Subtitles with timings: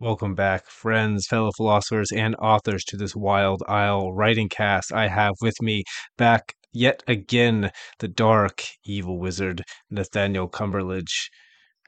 [0.00, 4.92] Welcome back, friends, fellow philosophers, and authors to this Wild Isle writing cast.
[4.92, 5.82] I have with me
[6.16, 11.30] back yet again the dark, evil wizard, Nathaniel Cumberledge.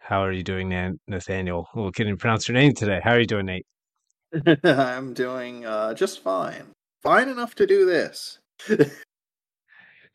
[0.01, 1.69] How are you doing, Nan- Nathaniel?
[1.73, 3.01] Well, can you pronounce your name today?
[3.01, 3.67] How are you doing, Nate?
[4.65, 6.73] I'm doing uh, just fine.
[7.05, 8.41] Fine enough to do this.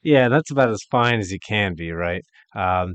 [0.03, 2.21] Yeah, that's about as fine as you can be, right?
[2.55, 2.93] Um,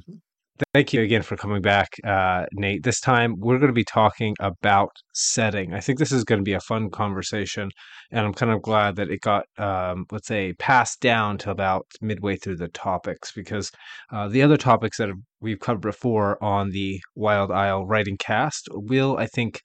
[0.74, 2.82] Thank you again for coming back, uh, Nate.
[2.82, 5.72] This time we're going to be talking about setting.
[5.74, 7.70] I think this is going to be a fun conversation,
[8.10, 11.86] and I'm kind of glad that it got, um, let's say, passed down to about
[12.00, 13.70] midway through the topics because
[14.12, 15.10] uh, the other topics that
[15.40, 19.60] we've covered before on the Wild Isle writing cast will, I think,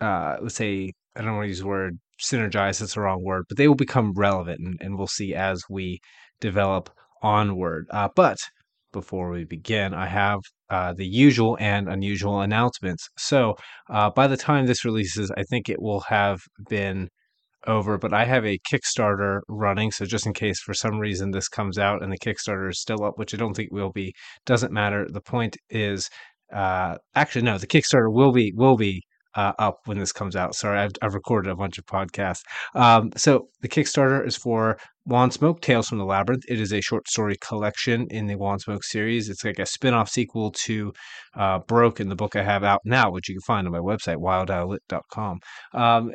[0.00, 3.44] uh, let's say, I don't want to use the word synergize, that's the wrong word,
[3.48, 6.00] but they will become relevant, and, and we'll see as we
[6.40, 6.90] develop
[7.22, 7.86] onward.
[7.90, 8.38] Uh, but
[8.92, 13.08] before we begin, I have uh, the usual and unusual announcements.
[13.18, 13.54] So
[13.90, 17.08] uh, by the time this releases, I think it will have been
[17.66, 19.90] over, but I have a Kickstarter running.
[19.90, 23.04] So just in case for some reason this comes out and the Kickstarter is still
[23.04, 24.14] up, which I don't think will be,
[24.46, 25.06] doesn't matter.
[25.10, 26.08] The point is,
[26.52, 29.02] uh, actually, no, the Kickstarter will be, will be
[29.34, 30.54] uh, up when this comes out.
[30.54, 32.42] Sorry, I've, I've recorded a bunch of podcasts.
[32.74, 34.78] Um, so the Kickstarter is for
[35.08, 36.44] Wandsmoke Tales from the Labyrinth.
[36.48, 39.30] It is a short story collection in the Wandsmoke series.
[39.30, 40.92] It's like a spin off sequel to
[41.34, 41.60] uh,
[41.98, 45.40] in the book I have out now, which you can find on my website, wildowlet.com.
[45.72, 46.12] Um,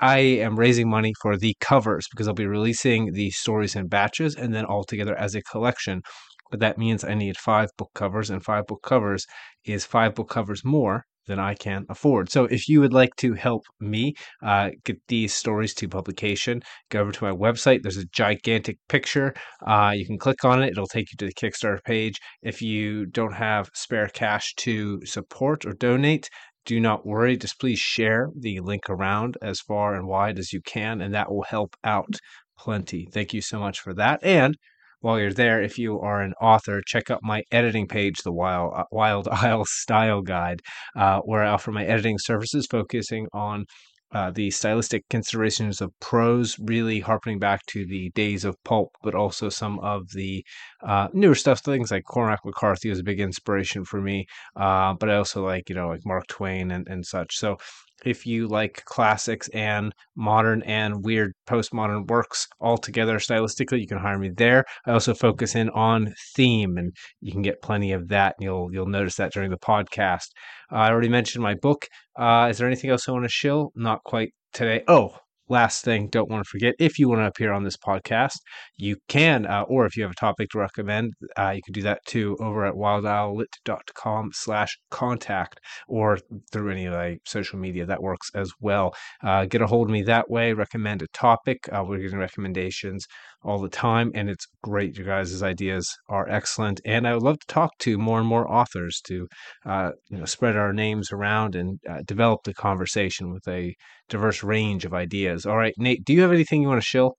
[0.00, 4.34] I am raising money for the covers because I'll be releasing the stories in batches
[4.34, 6.02] and then all together as a collection.
[6.50, 9.24] But that means I need five book covers, and five book covers
[9.64, 12.30] is five book covers more than I can afford.
[12.30, 17.00] So if you would like to help me uh, get these stories to publication, go
[17.00, 17.82] over to my website.
[17.82, 19.34] There's a gigantic picture.
[19.66, 20.70] Uh, you can click on it.
[20.70, 22.18] It'll take you to the Kickstarter page.
[22.42, 26.28] If you don't have spare cash to support or donate,
[26.64, 27.36] do not worry.
[27.36, 31.30] Just please share the link around as far and wide as you can, and that
[31.30, 32.14] will help out
[32.58, 33.08] plenty.
[33.12, 34.20] Thank you so much for that.
[34.22, 34.56] And
[35.02, 38.72] while you're there, if you are an author, check out my editing page, the Wild,
[38.74, 40.60] uh, Wild Isle Style Guide,
[40.96, 43.66] uh, where I offer my editing services focusing on
[44.12, 49.14] uh, the stylistic considerations of prose, really harping back to the days of pulp, but
[49.14, 50.44] also some of the
[50.82, 51.60] uh, newer stuff.
[51.60, 55.68] Things like Cormac McCarthy was a big inspiration for me, uh, but I also like
[55.68, 57.36] you know like Mark Twain and, and such.
[57.36, 57.56] So
[58.04, 63.98] if you like classics and modern and weird postmodern works all together stylistically, you can
[63.98, 64.64] hire me there.
[64.86, 68.34] I also focus in on theme, and you can get plenty of that.
[68.38, 70.26] And you'll you'll notice that during the podcast.
[70.70, 71.86] Uh, I already mentioned my book.
[72.18, 73.72] Uh, is there anything else I want to shill?
[73.74, 74.82] Not quite today.
[74.88, 75.16] Oh,
[75.48, 78.36] last thing, don't want to forget if you want to appear on this podcast,
[78.76, 81.82] you can, uh, or if you have a topic to recommend, uh, you can do
[81.82, 86.18] that too over at wildowlet.com slash contact or
[86.52, 88.94] through any of the social media that works as well.
[89.22, 91.68] Uh, get a hold of me that way, recommend a topic.
[91.72, 93.06] Uh, we're getting recommendations
[93.44, 94.96] all the time, and it's great.
[94.96, 98.50] You guys' ideas are excellent, and I would love to talk to more and more
[98.50, 99.26] authors to,
[99.66, 103.74] uh, you know, spread our names around and uh, develop the conversation with a
[104.08, 105.46] diverse range of ideas.
[105.46, 107.16] All right, Nate, do you have anything you want to shill?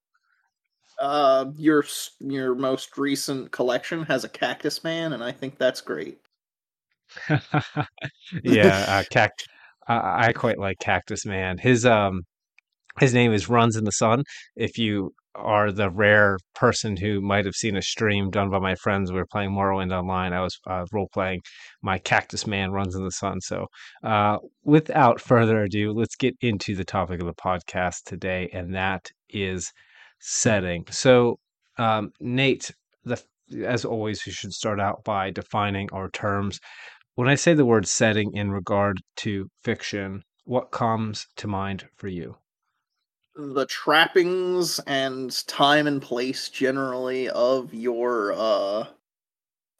[1.00, 1.84] Uh, your
[2.19, 6.19] your most recent collection has a cactus man, and I think that's great.
[8.44, 9.47] yeah, uh, cact-
[9.88, 11.57] I, I quite like Cactus Man.
[11.57, 12.22] His um
[13.00, 14.23] his name is Runs in the Sun.
[14.55, 18.76] If you are the rare person who might have seen a stream done by my
[18.76, 20.34] friends, we were playing Morrowind online.
[20.34, 21.42] I was uh, role playing
[21.82, 23.42] my Cactus Man Runs in the Sun.
[23.42, 23.68] So,
[24.04, 29.10] uh, without further ado, let's get into the topic of the podcast today, and that
[29.30, 29.72] is
[30.20, 30.86] setting.
[30.90, 31.40] So,
[31.78, 32.72] um, Nate,
[33.04, 33.22] the
[33.66, 36.60] as always, we should start out by defining our terms.
[37.16, 42.08] When I say the word setting in regard to fiction, what comes to mind for
[42.08, 42.38] you?
[43.36, 48.88] The trappings and time and place generally of your uh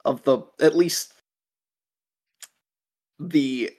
[0.06, 1.14] of the at least
[3.20, 3.72] the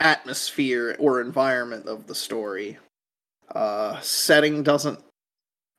[0.00, 2.78] atmosphere or environment of the story.
[3.54, 5.00] Uh setting doesn't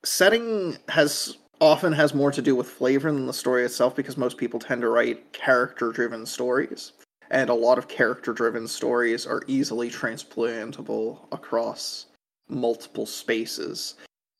[0.04, 4.38] setting has often has more to do with flavor than the story itself because most
[4.38, 6.94] people tend to write character driven stories
[7.32, 12.08] and a lot of character driven stories are easily transplantable across
[12.50, 13.96] multiple spaces.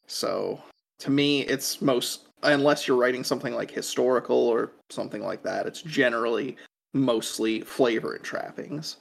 [0.08, 0.62] So
[1.00, 5.82] to me, it's most unless you're writing something like historical or something like that, it's
[5.82, 6.56] generally
[6.94, 8.98] mostly flavor and trappings.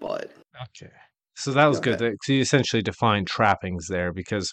[0.00, 0.30] But
[0.62, 0.92] okay,
[1.36, 1.98] so that was good.
[2.22, 4.52] So you essentially defined trappings there because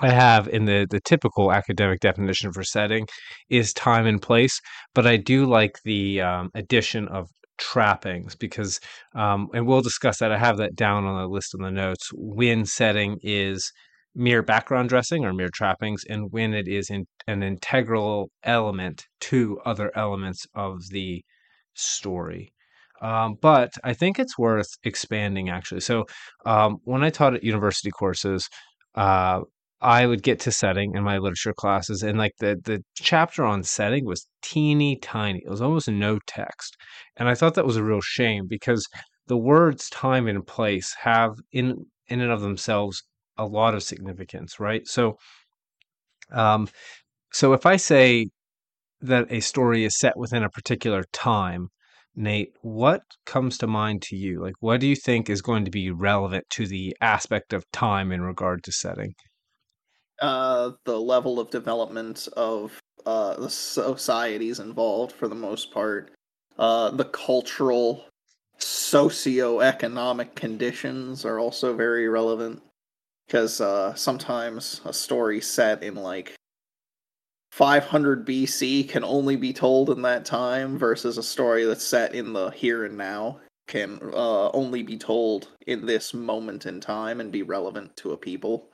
[0.00, 3.06] I have in the the typical academic definition for setting
[3.48, 4.60] is time and place,
[4.94, 8.80] but I do like the um, addition of trappings because
[9.14, 12.10] um, and we'll discuss that i have that down on the list in the notes
[12.14, 13.72] when setting is
[14.16, 19.60] mere background dressing or mere trappings and when it is in, an integral element to
[19.66, 21.22] other elements of the
[21.74, 22.50] story.
[23.02, 25.82] Um, but i think it's worth expanding actually.
[25.82, 26.06] So
[26.46, 28.48] um, when i taught at university courses
[28.94, 29.40] uh,
[29.80, 33.62] I would get to setting in my literature classes, and like the the chapter on
[33.62, 35.42] setting was teeny tiny.
[35.44, 36.76] It was almost no text,
[37.16, 38.86] and I thought that was a real shame because
[39.26, 43.02] the words time and place have in in and of themselves
[43.36, 44.86] a lot of significance, right?
[44.86, 45.18] So,
[46.32, 46.68] um,
[47.32, 48.28] so if I say
[49.00, 51.68] that a story is set within a particular time,
[52.14, 54.40] Nate, what comes to mind to you?
[54.42, 58.12] Like, what do you think is going to be relevant to the aspect of time
[58.12, 59.14] in regard to setting?
[60.20, 66.10] Uh, the level of development of uh, the societies involved for the most part,
[66.58, 68.04] uh, the cultural,
[68.58, 72.62] socio-economic conditions are also very relevant
[73.26, 76.34] because uh, sometimes a story set in like
[77.52, 82.32] 500 BC can only be told in that time versus a story that's set in
[82.32, 87.32] the here and now can uh, only be told in this moment in time and
[87.32, 88.70] be relevant to a people.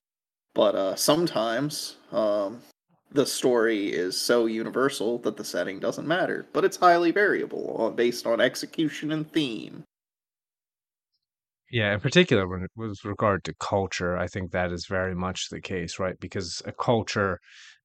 [0.54, 2.62] But uh, sometimes um,
[3.10, 8.26] the story is so universal that the setting doesn't matter, but it's highly variable based
[8.26, 9.84] on execution and theme.
[11.70, 15.49] Yeah, in particular, when it was regard to culture, I think that is very much
[15.49, 16.20] the case, right?
[16.20, 17.38] Because a culture,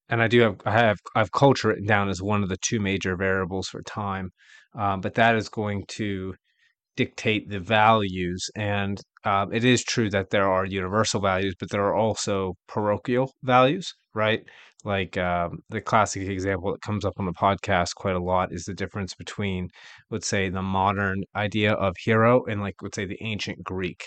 [0.09, 2.57] and I do have, I have, I have culture written down as one of the
[2.57, 4.31] two major variables for time,
[4.77, 6.35] um, but that is going to
[6.97, 8.49] dictate the values.
[8.55, 13.31] And um, it is true that there are universal values, but there are also parochial
[13.43, 14.41] values, right?
[14.83, 18.63] Like um, the classic example that comes up on the podcast quite a lot is
[18.65, 19.69] the difference between,
[20.11, 24.01] let's say, the modern idea of hero and, like, let's say, the ancient Greek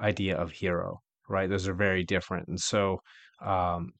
[0.00, 1.48] idea of hero, right?
[1.50, 2.48] Those are very different.
[2.48, 2.98] And so
[3.44, 3.90] um,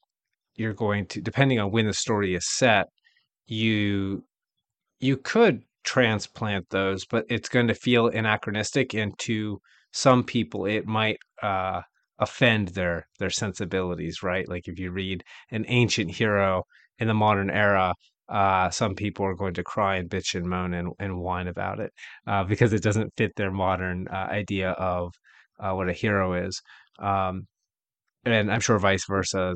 [0.55, 2.85] you're going to, depending on when the story is set,
[3.47, 4.23] you
[4.99, 9.59] you could transplant those, but it's going to feel anachronistic, and to
[9.93, 11.81] some people, it might uh,
[12.19, 14.21] offend their their sensibilities.
[14.21, 14.47] Right?
[14.47, 16.63] Like if you read an ancient hero
[16.99, 17.93] in the modern era,
[18.29, 21.79] uh, some people are going to cry and bitch and moan and, and whine about
[21.79, 21.91] it
[22.27, 25.13] uh, because it doesn't fit their modern uh, idea of
[25.59, 26.61] uh, what a hero is.
[26.99, 27.47] Um,
[28.25, 29.55] and I'm sure vice versa,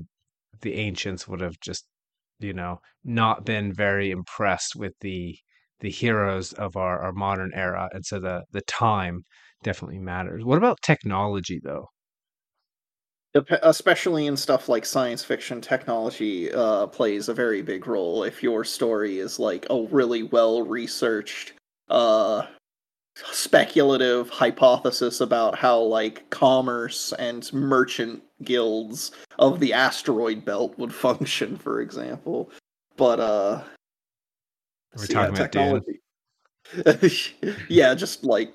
[0.62, 1.86] the ancients would have just,
[2.39, 5.36] you know, not been very impressed with the
[5.81, 7.89] the heroes of our, our modern era.
[7.94, 9.24] And so the the time
[9.63, 10.44] definitely matters.
[10.44, 11.88] What about technology though?
[13.33, 18.66] especially in stuff like science fiction technology uh, plays a very big role if your
[18.66, 21.54] story is like a really well researched
[21.89, 22.45] uh,
[23.31, 31.56] speculative hypothesis about how like commerce and merchant guilds of the asteroid belt would function
[31.57, 32.50] for example
[32.98, 33.63] but uh
[34.95, 35.99] we're talking yeah, about technology.
[37.69, 38.53] yeah, just like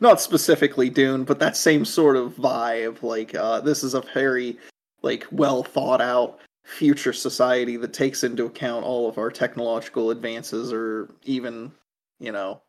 [0.00, 3.02] not specifically Dune, but that same sort of vibe.
[3.02, 4.58] Like uh, this is a very
[5.02, 10.72] like well thought out future society that takes into account all of our technological advances,
[10.72, 11.72] or even
[12.20, 12.62] you know,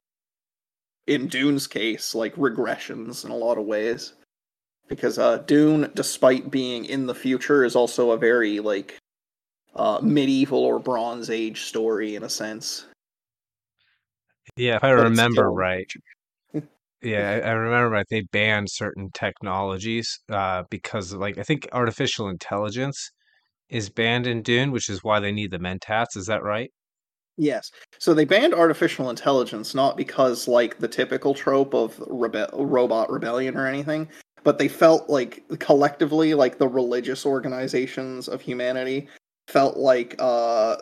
[1.08, 4.14] in Dune's case, like regressions in a lot of ways.
[4.90, 8.98] Because uh, Dune, despite being in the future, is also a very like
[9.76, 12.86] uh, medieval or Bronze Age story in a sense.
[14.58, 15.90] Yeah, if I but remember right.
[17.02, 18.06] yeah, I, I remember right.
[18.10, 23.12] They banned certain technologies uh, because, like, I think artificial intelligence
[23.70, 26.16] is banned in Dune, which is why they need the mentats.
[26.16, 26.72] Is that right?
[27.38, 27.72] Yes.
[27.98, 33.58] So they banned artificial intelligence not because like the typical trope of rebe- robot rebellion
[33.58, 34.08] or anything,
[34.44, 39.08] but they felt like collectively like the religious organizations of humanity
[39.48, 40.78] felt like uh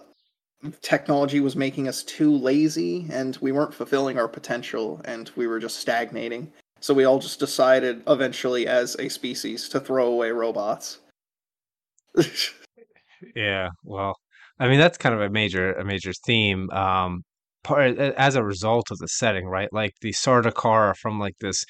[0.82, 5.60] technology was making us too lazy and we weren't fulfilling our potential and we were
[5.60, 6.52] just stagnating.
[6.80, 11.00] So we all just decided eventually as a species to throw away robots.
[13.36, 14.18] yeah, well,
[14.60, 17.24] I mean that's kind of a major a major theme um
[17.64, 19.70] part as a result of the setting, right?
[19.72, 21.64] Like the Sardaukar from like this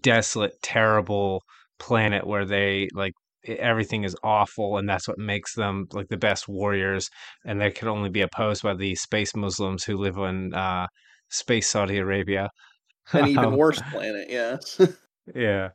[0.00, 1.42] desolate terrible
[1.78, 3.12] planet where they like
[3.46, 7.08] everything is awful and that's what makes them like the best warriors
[7.44, 10.86] and they can only be opposed by the space muslims who live in uh,
[11.30, 12.48] space saudi arabia.
[13.12, 14.80] An even um, worse planet yes
[15.34, 15.70] yeah.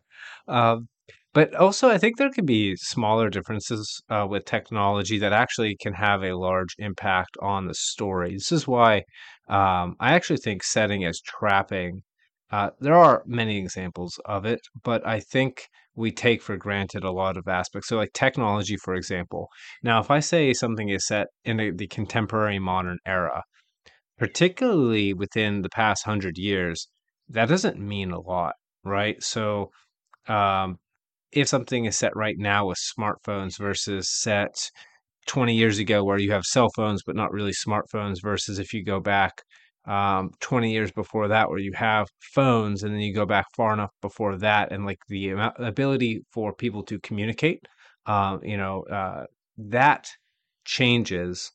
[0.48, 0.88] Um,
[1.34, 5.94] but also i think there can be smaller differences uh, with technology that actually can
[5.94, 8.34] have a large impact on the story.
[8.34, 9.04] This is why
[9.48, 12.02] um, i actually think setting as trapping
[12.52, 17.12] Uh, there are many examples of it, but I think we take for granted a
[17.12, 17.90] lot of aspects.
[17.90, 19.50] So, like technology, for example.
[19.84, 23.44] Now, if I say something is set in a, the contemporary modern era,
[24.18, 26.88] particularly within the past hundred years,
[27.30, 28.54] that doesn't mean a lot,
[28.84, 29.22] right?
[29.22, 29.70] So,
[30.28, 30.78] um,
[31.32, 34.72] if something is set right now with smartphones versus set
[35.28, 38.84] 20 years ago where you have cell phones but not really smartphones versus if you
[38.84, 39.44] go back
[39.86, 43.74] um, 20 years before that where you have phones and then you go back far
[43.74, 47.60] enough before that and like the amount, ability for people to communicate
[48.06, 49.24] um, you know uh,
[49.58, 50.08] that
[50.66, 51.52] changes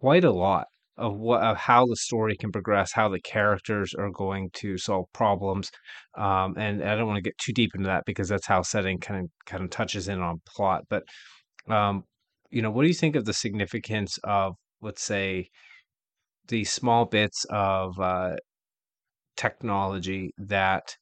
[0.00, 0.66] quite a lot
[0.98, 5.06] of what of how the story can progress, how the characters are going to solve
[5.14, 5.70] problems,
[6.18, 8.98] um, and I don't want to get too deep into that because that's how setting
[8.98, 10.82] kind of kind of touches in on plot.
[10.90, 11.04] But
[11.68, 12.04] um,
[12.50, 15.48] you know, what do you think of the significance of, let's say,
[16.48, 18.36] the small bits of uh,
[19.36, 20.96] technology that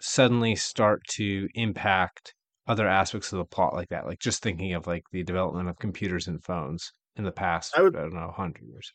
[0.00, 2.34] suddenly start to impact
[2.66, 4.06] other aspects of the plot like that?
[4.06, 7.82] Like just thinking of like the development of computers and phones in the past, I
[7.82, 8.92] would I don't know, hundred years.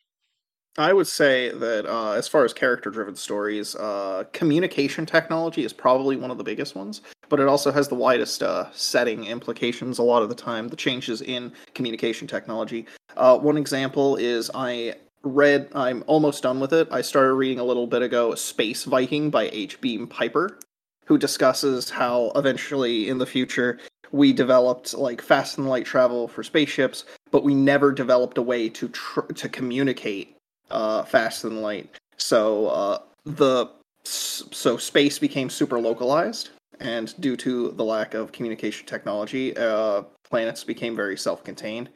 [0.78, 5.72] I would say that uh, as far as character driven stories, uh, communication technology is
[5.72, 10.00] probably one of the biggest ones, but it also has the widest uh, setting implications
[10.00, 12.88] a lot of the time, the changes in communication technology.
[13.16, 16.88] Uh, one example is I read, I'm almost done with it.
[16.92, 19.80] I started reading a little bit ago Space Viking by H.
[19.82, 20.60] Beam Piper,
[21.06, 23.80] who discusses how eventually in the future
[24.12, 28.70] we developed like fast and light travel for spaceships, but we never developed a way
[28.70, 30.38] to tr- to communicate
[30.70, 31.90] uh, faster than light.
[32.18, 33.68] So uh, the
[34.04, 36.50] so space became super localized,
[36.80, 41.90] and due to the lack of communication technology, uh, planets became very self-contained.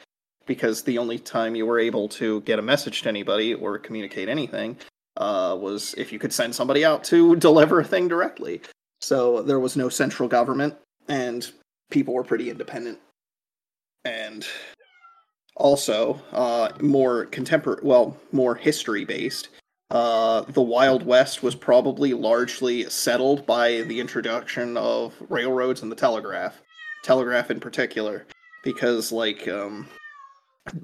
[0.47, 4.29] Because the only time you were able to get a message to anybody or communicate
[4.29, 4.77] anything
[5.17, 8.61] uh, was if you could send somebody out to deliver a thing directly.
[9.01, 10.75] So there was no central government,
[11.07, 11.49] and
[11.91, 12.99] people were pretty independent.
[14.05, 14.47] And
[15.57, 19.49] also uh, more contemporary, well, more history based.
[19.89, 25.95] Uh, the Wild West was probably largely settled by the introduction of railroads and the
[25.95, 26.61] telegraph,
[27.03, 28.25] telegraph in particular,
[28.63, 29.87] because like um,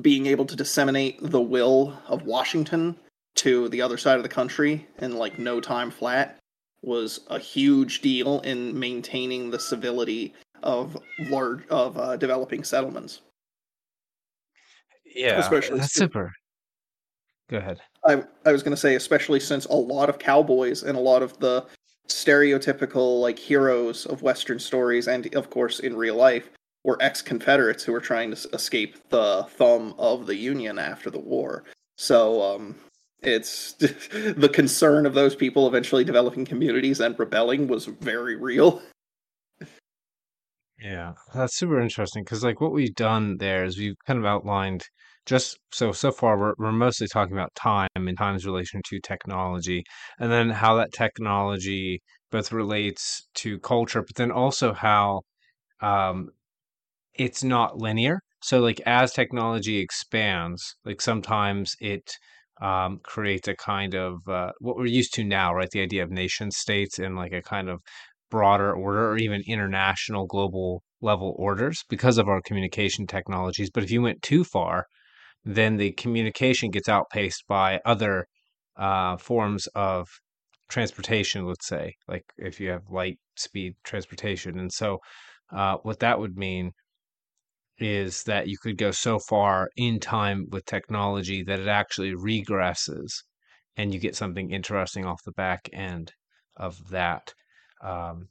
[0.02, 2.96] being able to disseminate the will of Washington
[3.36, 6.38] to the other side of the country in like no time flat
[6.82, 10.98] was a huge deal in maintaining the civility of
[11.30, 13.22] large of uh, developing settlements.
[15.16, 16.32] Yeah, especially that's super.
[17.50, 17.80] Go ahead.
[18.06, 21.24] I I was going to say especially since a lot of cowboys and a lot
[21.24, 21.66] of the
[22.08, 26.50] stereotypical like heroes of western stories and of course in real life
[26.84, 31.64] were ex-confederates who were trying to escape the thumb of the union after the war.
[31.98, 32.76] So um
[33.22, 38.82] it's the concern of those people eventually developing communities and rebelling was very real.
[40.80, 44.84] Yeah, that's super interesting because like what we've done there is we've kind of outlined
[45.26, 49.84] just so so far we're we're mostly talking about time and time's relation to technology
[50.20, 55.22] and then how that technology both relates to culture, but then also how
[55.82, 56.30] um
[57.16, 58.20] it's not linear.
[58.42, 62.12] So like as technology expands, like sometimes it
[62.62, 65.70] um, creates a kind of uh, what we're used to now, right?
[65.72, 67.82] The idea of nation states and like a kind of
[68.30, 73.70] broader order or even international global level orders because of our communication technologies.
[73.70, 74.86] But if you went too far,
[75.46, 78.26] then the communication gets outpaced by other
[78.78, 80.08] uh, forms of
[80.70, 84.58] transportation, let's say, like if you have light speed transportation.
[84.58, 85.00] And so,
[85.52, 86.72] uh, what that would mean
[87.80, 93.12] is that you could go so far in time with technology that it actually regresses
[93.76, 96.14] and you get something interesting off the back end
[96.56, 97.34] of that.
[97.84, 98.28] Um,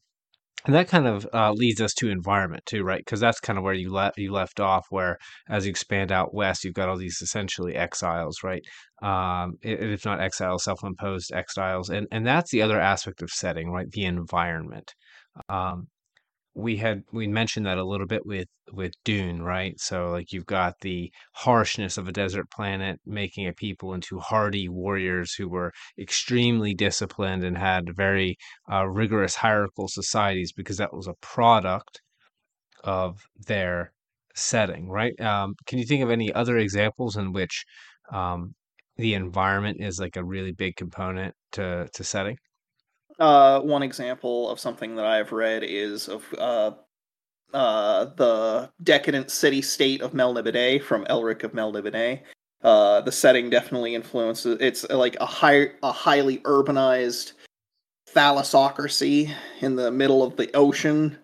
[0.64, 3.00] and that kind of uh, leads us to environment too, right?
[3.04, 4.86] Because that's kind of where you left you left off.
[4.90, 5.18] Where
[5.48, 8.62] as you expand out west, you've got all these essentially exiles, right?
[9.02, 13.90] Um, if not exiles, self-imposed exiles, and and that's the other aspect of setting, right?
[13.90, 14.94] The environment.
[15.48, 15.88] Um,
[16.54, 19.78] we had we mentioned that a little bit with with Dune, right?
[19.80, 24.68] So like you've got the harshness of a desert planet making a people into hardy
[24.68, 28.36] warriors who were extremely disciplined and had very
[28.70, 32.00] uh, rigorous hierarchical societies because that was a product
[32.84, 33.92] of their
[34.34, 35.18] setting, right?
[35.20, 37.64] Um, can you think of any other examples in which
[38.12, 38.54] um,
[38.96, 42.36] the environment is like a really big component to to setting?
[43.22, 46.72] Uh, one example of something that I've read is of uh,
[47.54, 52.22] uh, the decadent city state of Melniboné from Elric of Melniboné.
[52.64, 54.56] Uh, the setting definitely influences.
[54.58, 57.34] It's uh, like a high, a highly urbanized
[58.12, 61.16] thalassocracy in the middle of the ocean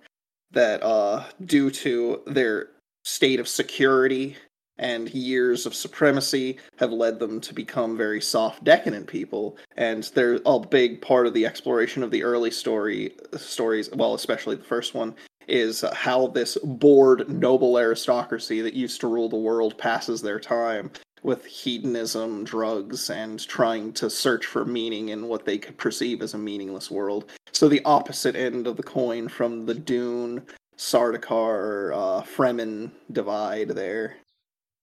[0.53, 2.69] that, uh, due to their
[3.03, 4.37] state of security
[4.79, 10.41] and years of supremacy have led them to become very soft decadent people and they're
[10.47, 14.95] a big part of the exploration of the early story stories well especially the first
[14.95, 15.15] one
[15.49, 20.91] is how this bored noble aristocracy that used to rule the world passes their time
[21.23, 26.35] with hedonism, drugs, and trying to search for meaning in what they could perceive as
[26.35, 27.31] a meaningless world.
[27.53, 34.17] So the opposite end of the coin from the Dune, Sardaukar, uh, Fremen divide there,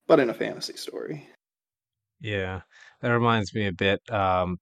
[0.07, 1.29] but in a fantasy story.
[2.19, 2.61] Yeah,
[3.01, 4.57] that reminds me a bit um,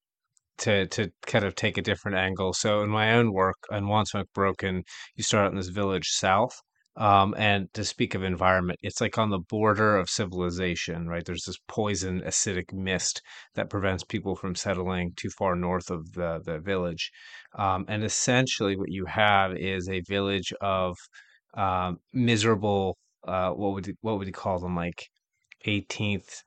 [0.60, 2.54] to to kind of take a different angle.
[2.54, 4.84] So in my own work on Wandsmoke Broken,
[5.16, 6.60] you start out in this village south,
[6.96, 11.26] um, and to speak of environment, it's like on the border of civilization, right?
[11.26, 13.22] There's this poison acidic mist
[13.56, 17.12] that prevents people from settling too far north of the, the village.
[17.58, 20.96] Um, and essentially, what you have is a village of
[21.56, 22.98] um, miserable,
[23.28, 24.76] uh, what would what would you call them?
[24.76, 25.10] Like
[25.66, 26.44] 18th,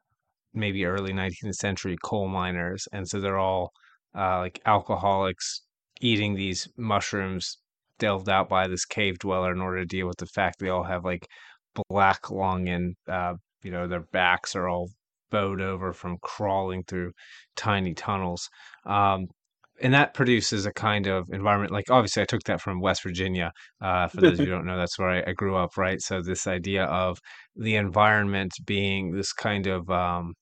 [0.55, 2.87] maybe early 19th century coal miners.
[2.93, 3.73] And so they're all
[4.17, 5.63] uh, like alcoholics
[6.01, 7.59] eating these mushrooms
[7.99, 10.85] delved out by this cave dweller in order to deal with the fact they all
[10.85, 11.27] have like
[11.89, 14.91] black lung and uh, you know their backs are all
[15.31, 17.13] bowed over from crawling through
[17.57, 18.49] tiny tunnels
[18.85, 19.27] um,
[19.83, 23.53] and that produces a kind of environment like obviously i took that from west virginia
[23.81, 26.01] uh, for those of you who don't know that's where I, I, grew up right?
[26.01, 27.19] So this idea of
[27.55, 30.35] the environment being this kind of um,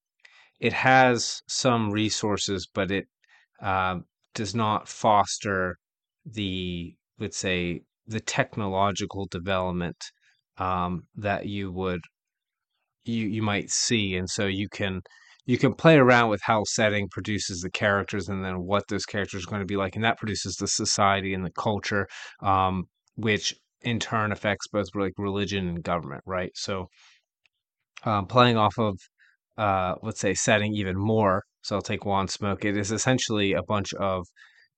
[0.61, 3.07] it has some resources but it
[3.62, 3.99] uh,
[4.35, 5.76] does not foster
[6.25, 9.97] the let's say the technological development
[10.59, 12.00] um, that you would
[13.05, 15.00] you you might see, and so you can
[15.46, 19.44] you can play around with how setting produces the characters and then what those characters
[19.44, 22.08] are going to be like, and that produces the society and the culture,
[22.42, 22.84] um,
[23.16, 26.50] which in turn affects both like religion and government, right?
[26.54, 26.88] So,
[28.04, 28.98] um, playing off of
[29.57, 31.44] uh, let's say setting even more.
[31.62, 32.64] So I'll take Wand Smoke.
[32.64, 34.26] It is essentially a bunch of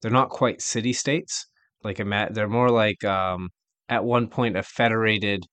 [0.01, 1.47] they're not quite city states,
[1.83, 3.49] like a they're more like um,
[3.89, 5.43] at one point a federated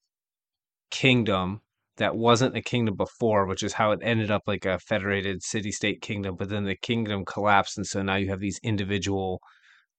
[0.91, 1.61] kingdom
[1.97, 5.71] that wasn't a kingdom before, which is how it ended up like a federated city
[5.71, 6.37] state kingdom.
[6.37, 9.41] But then the kingdom collapsed, and so now you have these individual,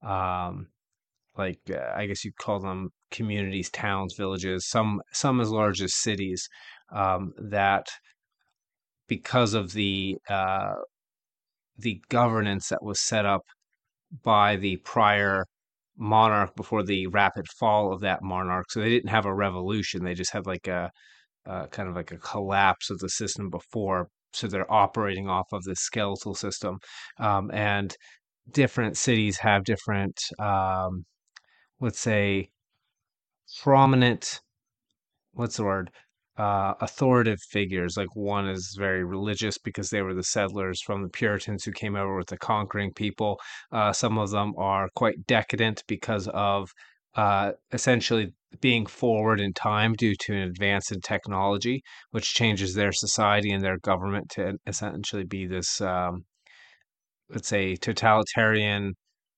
[0.03, 0.67] um,
[1.37, 5.95] like uh, I guess you'd call them communities, towns, villages, some some as large as
[5.95, 6.47] cities
[6.93, 7.87] um, that
[9.07, 10.75] because of the uh,
[11.77, 13.43] the governance that was set up
[14.23, 15.45] by the prior
[15.97, 18.69] monarch before the rapid fall of that monarch.
[18.71, 20.91] So they didn't have a revolution; they just had like a,
[21.45, 24.07] a kind of like a collapse of the system before.
[24.33, 26.79] So they're operating off of this skeletal system,
[27.19, 27.95] um, and
[28.51, 31.05] different cities have different, um,
[31.79, 32.49] let's say,
[33.63, 34.41] prominent.
[35.33, 35.89] What's the word?
[36.37, 37.97] uh, authoritative figures.
[37.97, 41.95] Like one is very religious because they were the settlers from the Puritans who came
[41.95, 43.39] over with the conquering people.
[43.71, 46.69] Uh, some of them are quite decadent because of
[47.15, 52.91] uh, essentially being forward in time due to an advance in technology, which changes their
[52.91, 56.23] society and their government to essentially be this, um,
[57.29, 58.93] let's say, totalitarian.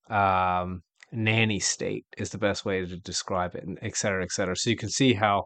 [0.10, 4.56] Um, nanny state is the best way to describe it, and et cetera, et cetera.
[4.56, 5.46] So you can see how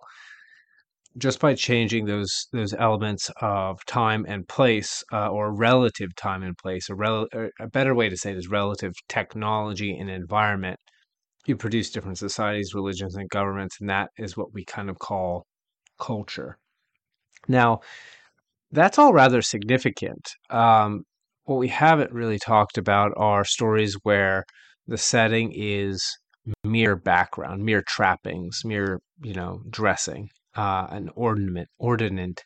[1.17, 6.57] just by changing those those elements of time and place uh, or relative time and
[6.57, 7.27] place a, rel-
[7.59, 10.79] a better way to say it is relative technology and environment
[11.45, 15.45] you produce different societies religions and governments and that is what we kind of call
[15.99, 16.57] culture
[17.47, 17.79] now
[18.71, 21.03] that's all rather significant um,
[21.45, 24.43] what we haven't really talked about are stories where
[24.87, 26.03] the setting is
[26.63, 32.43] mere background mere trappings mere you know dressing uh, an ornament, ordinant,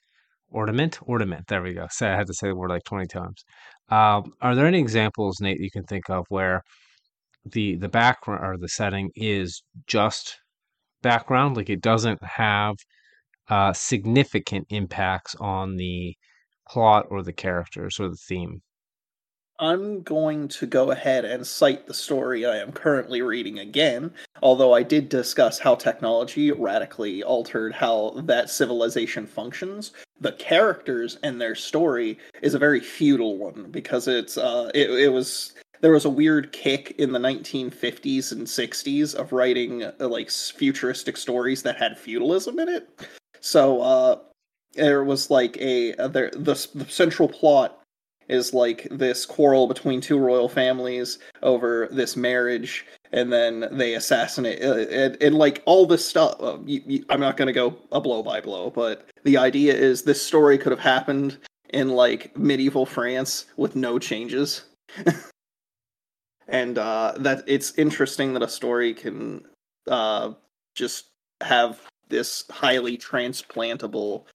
[0.50, 1.48] ornament, ornament.
[1.48, 1.88] There we go.
[1.90, 3.44] Say I had to say the word like twenty times.
[3.90, 6.62] Um, are there any examples, Nate, you can think of where
[7.46, 10.38] the the background or the setting is just
[11.02, 12.76] background, like it doesn't have
[13.50, 16.16] uh, significant impacts on the
[16.68, 18.62] plot or the characters or the theme?
[19.58, 24.74] I'm going to go ahead and cite the story I am currently reading again, although
[24.74, 29.94] I did discuss how technology radically altered how that civilization functions.
[30.20, 35.10] The characters and their story is a very feudal one because it's uh it, it
[35.10, 35.54] was
[35.86, 41.16] there was a weird kick in the 1950s and 60s of writing uh, like futuristic
[41.16, 42.90] stories that had feudalism in it.
[43.40, 44.18] So uh
[44.74, 47.84] there was like a uh, there the, the central plot
[48.30, 54.64] is like this quarrel between two royal families over this marriage and then they assassinate
[54.64, 57.78] uh, and, and like all this stuff uh, you, you, i'm not going to go
[57.92, 61.38] a blow by blow but the idea is this story could have happened
[61.70, 64.64] in like medieval france with no changes
[66.48, 69.46] and uh, that it's interesting that a story can
[69.88, 70.32] uh,
[70.76, 71.06] just
[71.42, 74.26] have this highly transplantable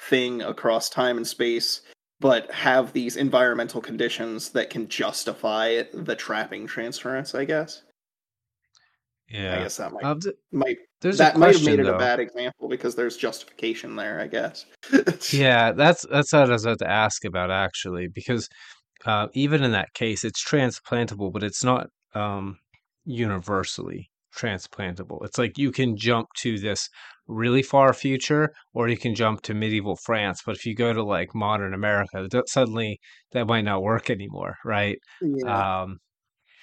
[0.00, 1.82] thing across time and space
[2.20, 7.82] but have these environmental conditions that can justify the trapping transference i guess.
[9.28, 9.56] Yeah.
[9.56, 11.94] i guess that might um, th- might there's that a might have made it though.
[11.94, 14.64] a bad example because there's justification there i guess.
[15.32, 18.48] Yeah that's that's what i was about to ask about actually because
[19.06, 22.58] uh, even in that case it's transplantable but it's not um,
[23.04, 25.24] universally transplantable.
[25.24, 26.88] It's like you can jump to this
[27.26, 31.00] really far future or you can jump to medieval france but if you go to
[31.00, 32.98] like modern america suddenly
[33.30, 34.98] that might not work anymore right?
[35.20, 35.82] Yeah.
[35.82, 35.98] Um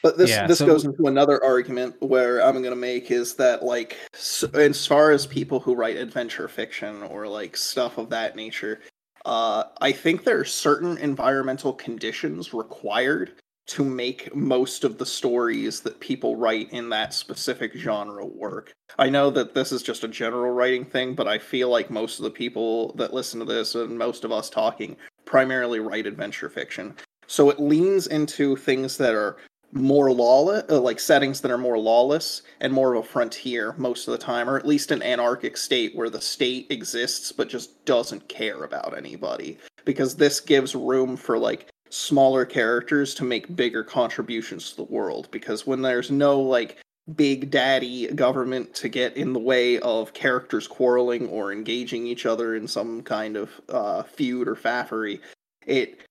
[0.04, 3.36] But this yeah this so goes into another argument where I'm going to make is
[3.36, 8.10] that like s as far as people who write adventure fiction or like stuff of
[8.10, 8.82] that nature,
[9.28, 13.34] uh, I think there are certain environmental conditions required
[13.68, 18.72] to make most of the stories that people write in that specific genre work.
[18.98, 22.20] I know that this is just a general writing thing, but I feel like most
[22.20, 26.50] of the people that listen to this and most of us talking primarily write adventure
[26.50, 26.96] fiction.
[27.28, 29.36] So it leans into things that are
[29.72, 34.08] more lawless, uh, like settings that are more lawless and more of a frontier most
[34.08, 37.84] of the time, or at least an anarchic state where the state exists but just
[37.86, 39.58] doesn't care about anybody.
[39.86, 45.28] Because this gives room for like smaller characters to make bigger contributions to the world.
[45.32, 46.78] Because when there's no like
[47.16, 52.56] big daddy government to get in the way of characters quarreling or engaging each other
[52.56, 55.20] in some kind of uh, feud or faffery,
[55.66, 56.02] it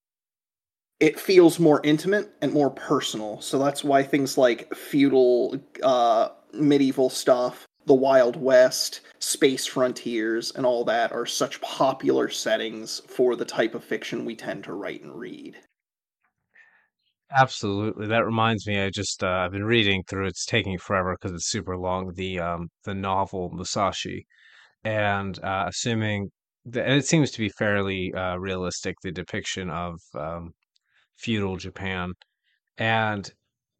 [1.00, 3.40] it feels more intimate and more personal.
[3.40, 10.64] So that's why things like feudal, uh, medieval stuff, the Wild West, space frontiers, and
[10.66, 15.02] all that are such popular settings for the type of fiction we tend to write
[15.02, 15.56] and read.
[17.32, 21.34] absolutely that reminds me i just uh, i've been reading through it's taking forever because
[21.34, 24.26] it's super long the um the novel musashi
[24.84, 26.30] and uh assuming
[26.66, 30.52] that and it seems to be fairly uh realistic the depiction of um
[31.16, 32.12] feudal japan
[32.78, 33.32] and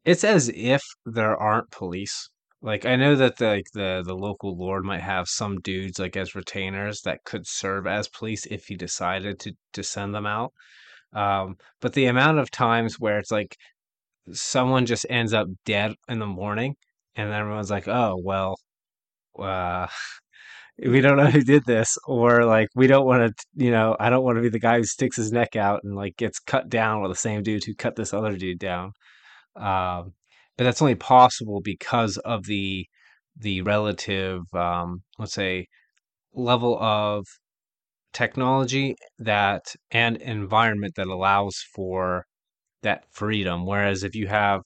[0.05, 2.29] it's as if there aren't police.
[2.61, 6.17] Like I know that the, like the the local lord might have some dudes like
[6.17, 10.53] as retainers that could serve as police if he decided to to send them out.
[11.13, 13.57] Um, but the amount of times where it's like
[14.33, 16.75] someone just ends up dead in the morning,
[17.15, 18.57] and everyone's like, "Oh well,
[19.39, 19.87] uh,
[20.79, 24.09] we don't know who did this," or like we don't want to, you know, I
[24.09, 26.69] don't want to be the guy who sticks his neck out and like gets cut
[26.69, 28.93] down with the same dude who cut this other dude down.
[29.55, 30.13] Um,
[30.57, 32.87] but that's only possible because of the
[33.39, 35.67] the relative, um, let's say,
[36.33, 37.25] level of
[38.13, 42.25] technology that and environment that allows for
[42.83, 43.65] that freedom.
[43.65, 44.61] Whereas if you have,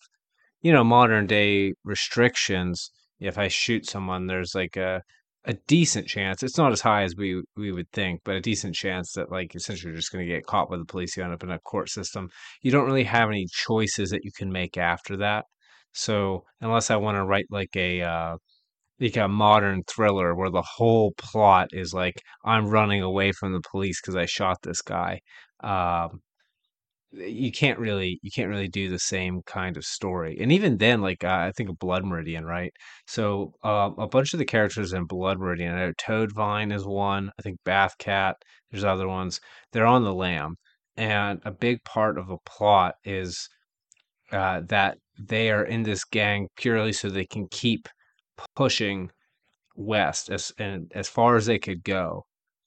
[0.62, 5.02] you know, modern day restrictions, if I shoot someone, there's like a
[5.46, 6.44] a decent chance.
[6.44, 9.56] It's not as high as we we would think, but a decent chance that like
[9.56, 11.18] essentially you're just going to get caught by the police.
[11.18, 12.30] You end up in a court system.
[12.62, 15.46] You don't really have any choices that you can make after that.
[15.94, 18.38] So unless I want to write like a uh,
[19.00, 23.62] like a modern thriller where the whole plot is like I'm running away from the
[23.72, 25.22] police because I shot this guy,
[25.64, 26.22] um,
[27.14, 30.38] you can't really you can't really do the same kind of story.
[30.40, 32.74] And even then, like uh, I think of Blood Meridian, right?
[33.08, 37.32] So um, a bunch of the characters in Blood Meridian, I know Toadvine is one.
[37.38, 38.36] I think Bathcat.
[38.72, 39.40] There's other ones.
[39.74, 40.56] They're on the lam,
[40.98, 43.50] and a big part of a plot is
[44.32, 47.88] uh, that they are in this gang purely so they can keep
[48.56, 49.10] pushing
[49.76, 52.26] west as and as far as they could go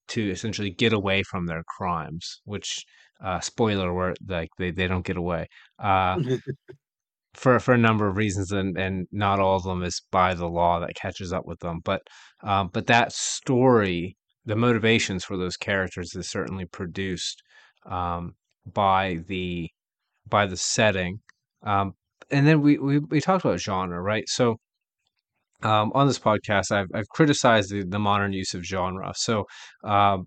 [0.08, 2.40] to essentially get away from their crimes.
[2.44, 2.84] Which
[3.22, 5.48] uh, spoiler alert, like they, they don't get away.
[5.78, 6.18] Uh,
[7.34, 10.48] for for a number of reasons, and and not all of them is by the
[10.48, 11.80] law that catches up with them.
[11.84, 12.02] But
[12.42, 17.42] um, but that story, the motivations for those characters is certainly produced
[17.86, 18.34] um,
[18.72, 19.68] by the
[20.28, 21.20] by the setting.
[21.64, 21.94] Um,
[22.30, 24.28] and then we, we we talked about genre, right?
[24.28, 24.56] So
[25.62, 29.12] um, on this podcast, I've I've criticized the, the modern use of genre.
[29.16, 29.44] So
[29.82, 30.26] um,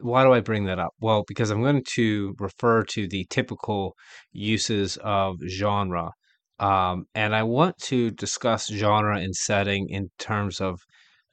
[0.00, 0.94] why do I bring that up?
[1.00, 3.94] Well, because I'm going to refer to the typical
[4.32, 6.10] uses of genre.
[6.58, 10.80] Um, and I want to discuss genre and setting in terms of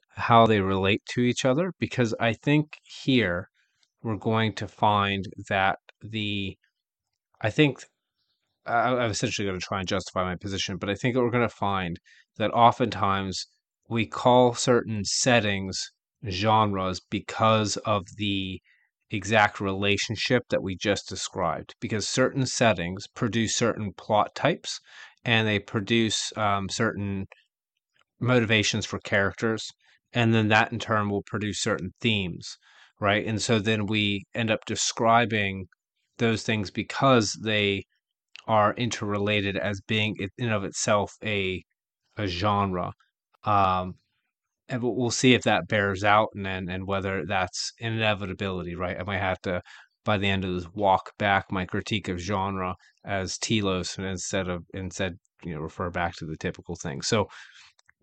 [0.09, 3.49] how they relate to each other, because I think here
[4.03, 6.57] we're going to find that the
[7.41, 7.83] I think
[8.65, 11.47] I, I'm essentially going to try and justify my position, but I think we're going
[11.47, 11.99] to find
[12.37, 13.47] that oftentimes
[13.87, 15.91] we call certain settings
[16.27, 18.61] genres because of the
[19.11, 21.75] exact relationship that we just described.
[21.79, 24.79] Because certain settings produce certain plot types
[25.25, 27.27] and they produce um, certain
[28.19, 29.67] motivations for characters.
[30.13, 32.57] And then that in turn will produce certain themes,
[32.99, 33.25] right?
[33.25, 35.67] And so then we end up describing
[36.17, 37.83] those things because they
[38.47, 41.63] are interrelated as being in of itself a
[42.17, 42.91] a genre.
[43.43, 43.95] Um,
[44.69, 48.99] and we'll see if that bears out and and, and whether that's inevitability, right?
[48.99, 49.61] I might have to
[50.05, 54.47] by the end of this walk back my critique of genre as telos and instead
[54.47, 57.01] of instead you know refer back to the typical thing.
[57.01, 57.27] So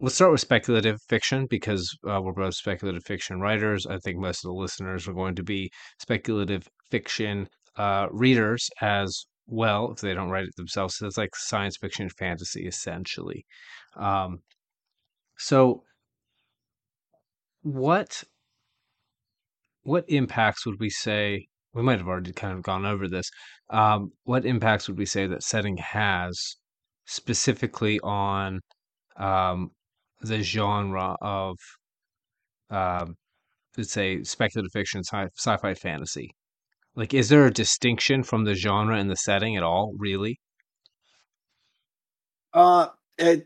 [0.00, 3.86] let's start with speculative fiction because uh, we're both speculative fiction writers.
[3.86, 9.26] I think most of the listeners are going to be speculative fiction uh, readers as
[9.46, 10.96] well if they don't write it themselves.
[10.96, 13.46] So it's like science fiction fantasy essentially.
[13.96, 14.40] Um,
[15.38, 15.82] so
[17.66, 18.22] what
[19.82, 23.28] what impacts would we say we might have already kind of gone over this
[23.70, 26.56] um, what impacts would we say that setting has
[27.06, 28.60] specifically on
[29.16, 29.70] um,
[30.20, 31.56] the genre of
[32.70, 33.16] um,
[33.76, 36.30] let's say speculative fiction sci- sci-fi fantasy?
[36.94, 40.38] Like is there a distinction from the genre and the setting at all really?
[42.54, 43.44] Uh, it,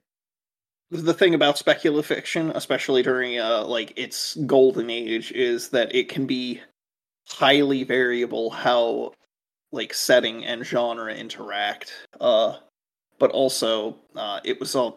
[0.90, 6.08] the thing about speculative fiction, especially during uh like its golden age, is that it
[6.08, 6.60] can be
[7.28, 9.12] highly variable how
[9.72, 11.92] like setting and genre interact.
[12.20, 12.56] Uh,
[13.18, 14.92] but also uh, it was a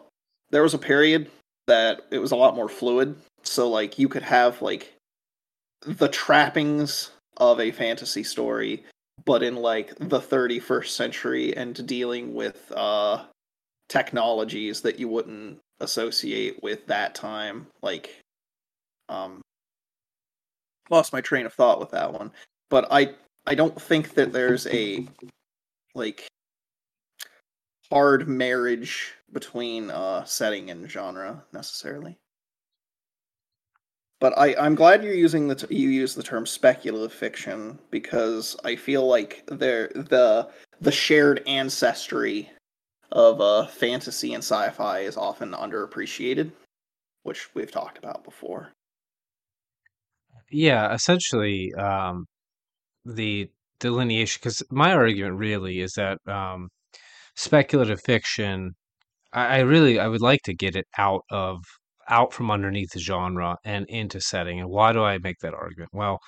[0.50, 1.30] there was a period
[1.66, 3.16] that it was a lot more fluid.
[3.42, 4.94] So like you could have like
[5.86, 8.82] the trappings of a fantasy story,
[9.24, 13.24] but in like the 31st century and dealing with uh
[13.88, 17.66] technologies that you wouldn't associate with that time.
[17.82, 18.20] Like,
[19.08, 19.40] um,
[20.90, 22.30] lost my train of thought with that one.
[22.70, 23.14] But I
[23.46, 25.06] I don't think that there's a
[25.94, 26.26] like
[27.90, 32.16] hard marriage between uh setting and genre necessarily.
[34.20, 38.56] But I I'm glad you're using the t- you use the term speculative fiction because
[38.64, 40.48] I feel like there the
[40.80, 42.50] the shared ancestry
[43.14, 46.52] of uh, fantasy and sci-fi is often underappreciated,
[47.22, 48.72] which we've talked about before.
[50.50, 52.26] yeah essentially um,
[53.04, 53.48] the
[53.80, 56.68] delineation because my argument really is that um,
[57.36, 58.74] speculative fiction
[59.32, 61.64] I, I really I would like to get it out of
[62.08, 64.60] out from underneath the genre and into setting.
[64.60, 65.90] And why do I make that argument?
[65.92, 66.20] Well,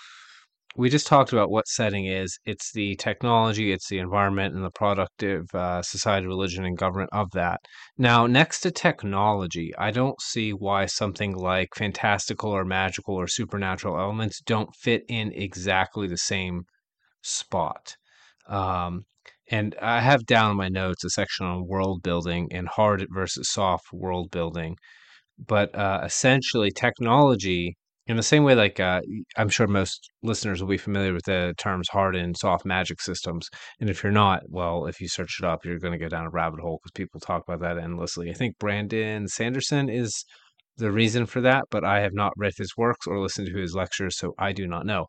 [0.77, 2.39] we just talked about what setting is.
[2.45, 7.31] It's the technology, it's the environment, and the productive uh, society, religion, and government of
[7.33, 7.61] that.
[7.97, 13.99] Now, next to technology, I don't see why something like fantastical or magical or supernatural
[13.99, 16.65] elements don't fit in exactly the same
[17.23, 17.97] spot.
[18.49, 19.05] Um,
[19.51, 23.51] and I have down in my notes a section on world building and hard versus
[23.51, 24.77] soft world building.
[25.39, 27.77] But uh, essentially, technology,
[28.07, 29.01] in the same way, like uh,
[29.37, 33.49] I'm sure most listeners will be familiar with the terms hard and soft magic systems.
[33.81, 36.27] And if you're not, well, if you search it up, you're going to go down
[36.27, 38.31] a rabbit hole because people talk about that endlessly.
[38.31, 40.25] I think Brandon Sanderson is
[40.77, 43.75] the reason for that, but I have not read his works or listened to his
[43.75, 45.07] lectures, so I do not know.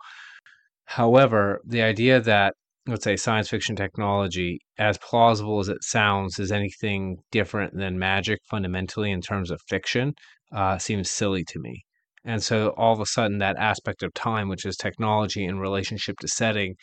[0.85, 2.53] However, the idea that,
[2.87, 8.39] let's say, science fiction technology, as plausible as it sounds, is anything different than magic
[8.49, 10.13] fundamentally in terms of fiction,
[10.51, 11.83] uh, seems silly to me.
[12.27, 16.17] And so all of a sudden, that aspect of time, which is technology in relationship
[16.19, 16.75] to setting,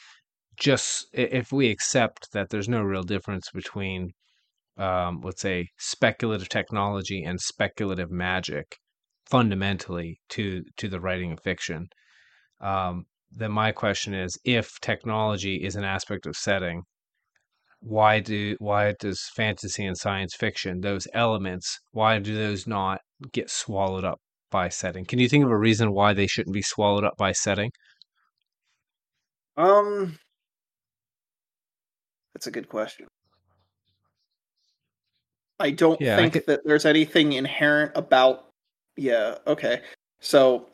[0.58, 4.12] just if we accept that there's no real difference between,
[4.78, 8.78] um, let's say, speculative technology and speculative magic,
[9.26, 11.88] fundamentally to to the writing of fiction,
[12.60, 16.84] um, then my question is if technology is an aspect of setting
[17.80, 23.00] why do why does fantasy and science fiction those elements why do those not
[23.32, 26.62] get swallowed up by setting can you think of a reason why they shouldn't be
[26.62, 27.70] swallowed up by setting
[29.56, 30.18] Um,
[32.34, 33.06] that's a good question.
[35.60, 38.48] I don't yeah i could think that there's anything inherent about.
[38.96, 39.36] Yeah.
[39.46, 39.80] Okay.
[40.20, 40.68] So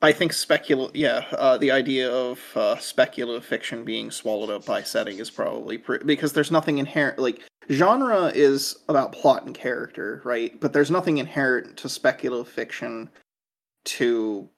[0.00, 0.90] I think specul.
[0.94, 1.24] Yeah.
[1.32, 6.04] Uh, the idea of uh, speculative fiction being swallowed up by setting is probably pre-
[6.04, 7.18] because there's nothing inherent.
[7.18, 10.58] Like genre is about plot and character, right?
[10.60, 13.08] But there's nothing inherent to speculative fiction
[13.84, 14.48] to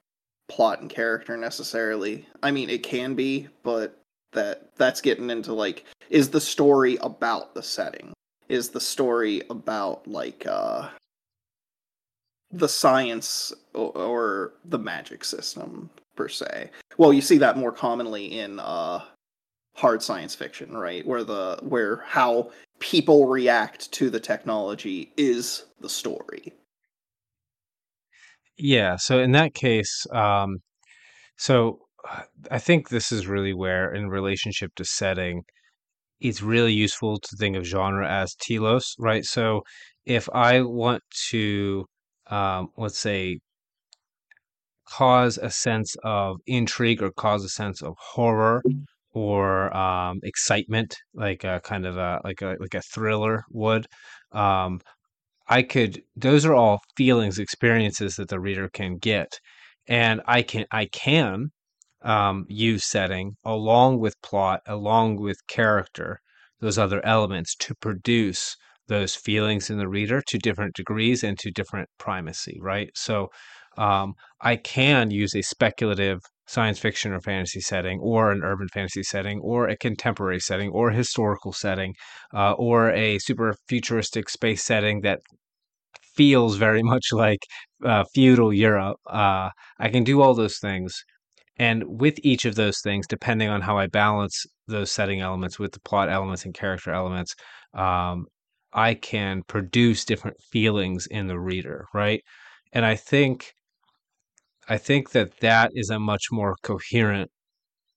[0.47, 2.27] plot and character necessarily.
[2.43, 3.99] I mean, it can be, but
[4.33, 8.13] that that's getting into like is the story about the setting?
[8.47, 10.89] Is the story about like uh
[12.51, 16.69] the science or, or the magic system per se?
[16.97, 19.01] Well, you see that more commonly in uh
[19.75, 21.05] hard science fiction, right?
[21.05, 26.53] Where the where how people react to the technology is the story.
[28.57, 30.57] Yeah, so in that case, um,
[31.37, 31.79] so
[32.51, 35.43] I think this is really where, in relationship to setting,
[36.19, 39.25] it's really useful to think of genre as telos, right?
[39.25, 39.61] So
[40.05, 41.85] if I want to,
[42.27, 43.39] um, let's say,
[44.87, 48.61] cause a sense of intrigue or cause a sense of horror
[49.15, 53.87] or um, excitement, like a kind of a like a like a thriller would,
[54.33, 54.81] um,
[55.47, 59.39] I could those are all feelings, experiences that the reader can get.
[59.87, 61.51] And I can I can
[62.03, 66.19] um, use setting along with plot, along with character,
[66.61, 68.55] those other elements to produce
[68.87, 72.89] those feelings in the reader to different degrees and to different primacy, right?
[72.95, 73.29] So
[73.77, 79.03] um, I can use a speculative science fiction or fantasy setting, or an urban fantasy
[79.03, 81.93] setting, or a contemporary setting, or a historical setting,
[82.33, 85.19] uh, or a super futuristic space setting that
[86.15, 87.39] feels very much like
[87.83, 88.97] uh, feudal Europe.
[89.07, 91.03] Uh, I can do all those things.
[91.57, 95.71] And with each of those things, depending on how I balance those setting elements with
[95.71, 97.33] the plot elements and character elements,
[97.73, 98.25] um,
[98.73, 102.21] I can produce different feelings in the reader, right?
[102.73, 103.53] And I think
[104.67, 107.31] I think that that is a much more coherent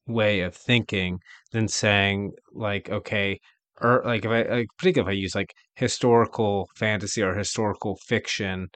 [0.07, 1.21] way of thinking
[1.53, 3.41] than saying like okay
[3.81, 8.69] or like if I like particularly if I use like historical fantasy or historical fiction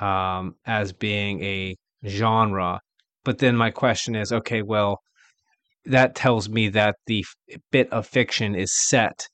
[0.00, 1.76] um as being a
[2.06, 2.80] genre.
[3.24, 5.00] But then my question is okay well
[5.84, 9.28] that tells me that the f- bit of fiction is set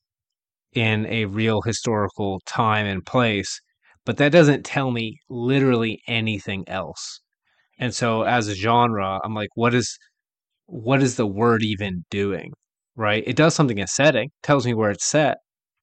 [0.75, 3.61] in a real historical time and place
[4.05, 7.21] but that doesn't tell me literally anything else
[7.79, 9.99] and so as a genre I'm like what is
[10.69, 12.53] what is the word even doing?
[12.95, 13.25] Right?
[13.27, 15.39] It does something in setting, tells me where it's set,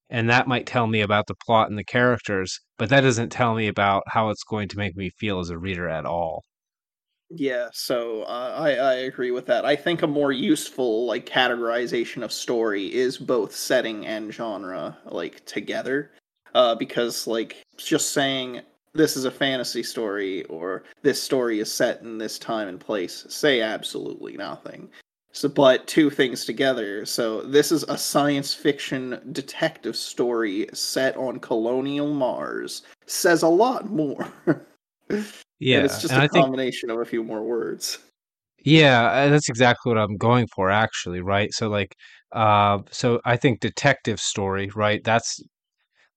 [0.10, 3.55] and that might tell me about the plot and the characters, but that doesn't tell
[3.55, 6.43] me about how it's going to make me feel as a reader at all.
[7.31, 9.65] Yeah, so uh, I I agree with that.
[9.65, 15.43] I think a more useful like categorization of story is both setting and genre like
[15.45, 16.12] together,
[16.53, 18.62] uh, because like just saying
[18.95, 23.25] this is a fantasy story or this story is set in this time and place
[23.29, 24.89] say absolutely nothing.
[25.34, 27.05] So, but two things together.
[27.05, 32.84] So, this is a science fiction detective story set on colonial Mars.
[33.05, 34.31] Says a lot more.
[35.60, 37.99] Yeah, and it's just and a I think combination of a few more words.
[38.63, 41.51] yeah, uh, that's exactly what I'm going for actually, right?
[41.53, 41.95] So like
[42.31, 45.03] uh so I think detective story, right?
[45.03, 45.41] That's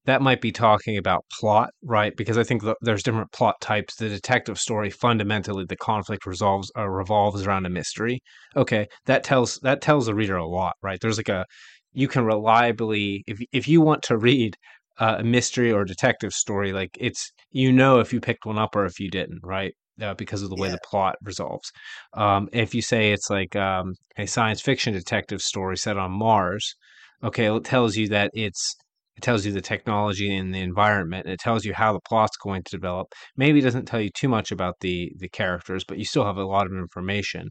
[0.08, 2.16] that might be talking about plot, right?
[2.16, 3.94] Because I think th- there's different plot types.
[3.96, 8.20] The detective story, fundamentally, the conflict resolves uh, revolves around a mystery.
[8.56, 10.98] Okay, that tells that tells the reader a lot, right?
[11.00, 11.44] There's like a
[11.92, 14.56] you can reliably if if you want to read
[14.98, 18.74] uh, a mystery or detective story, like it's you know if you picked one up
[18.74, 19.74] or if you didn't, right?
[20.00, 20.74] Uh, because of the way Yeah.
[20.76, 21.70] the plot resolves.
[22.14, 26.74] Um, if you say it's like um, a science fiction detective story set on Mars,
[27.22, 28.76] okay, it tells you that it's
[29.18, 31.26] it tells you the technology and the environment.
[31.26, 33.08] And it tells you how the plot's going to develop.
[33.36, 36.36] Maybe it doesn't tell you too much about the the characters, but you still have
[36.36, 37.50] a lot of information.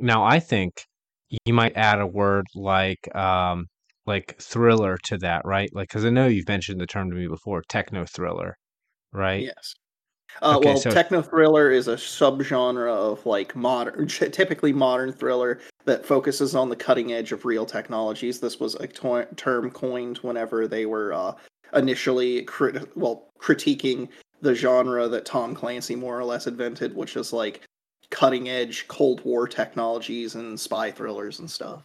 [0.00, 0.72] Now, I think
[1.46, 3.66] you might add a word like um,
[4.06, 5.70] like thriller to that, right?
[5.72, 8.56] Like, because I know you've mentioned the term to me before, techno thriller,
[9.12, 9.42] right?
[9.44, 9.74] Yes.
[10.42, 15.60] Uh, Okay, well, so techno thriller is a subgenre of like modern, typically modern thriller
[15.84, 18.40] that focuses on the cutting edge of real technologies.
[18.40, 21.34] This was a to- term coined whenever they were uh,
[21.74, 24.08] initially crit- well critiquing
[24.40, 27.62] the genre that Tom Clancy more or less invented, which is like
[28.10, 31.82] cutting edge Cold War technologies and spy thrillers and stuff.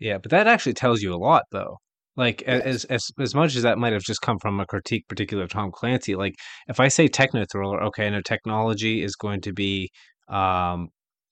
[0.00, 1.78] Yeah, but that actually tells you a lot, though.
[2.16, 2.62] Like Yes.
[2.64, 5.50] as as as much as that might have just come from a critique, particular of
[5.50, 6.14] Tom Clancy.
[6.14, 6.34] Like
[6.68, 9.90] if I say techno thriller, okay, I know technology is going to be,
[10.28, 10.88] um,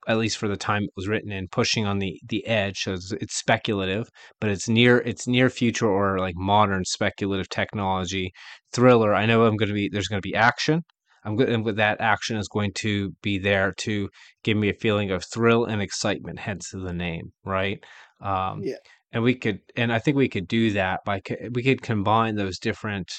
[0.08, 2.80] at least for the time it was written in, pushing on the the edge.
[2.82, 4.08] So it's, it's speculative,
[4.40, 8.32] but it's near it's near future or like modern speculative technology
[8.72, 9.14] thriller.
[9.14, 10.82] I know I'm going to be there's going to be action.
[11.24, 14.08] I'm good, and with that action is going to be there to
[14.42, 17.78] give me a feeling of thrill and excitement, hence the name, right?
[18.20, 18.76] Um, Yeah.
[19.12, 21.20] And we could, and I think we could do that by
[21.52, 23.10] we could combine those different,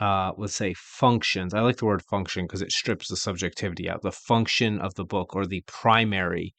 [0.00, 1.54] uh, let's say functions.
[1.54, 4.02] I like the word function because it strips the subjectivity out.
[4.02, 6.54] The function of the book or the primary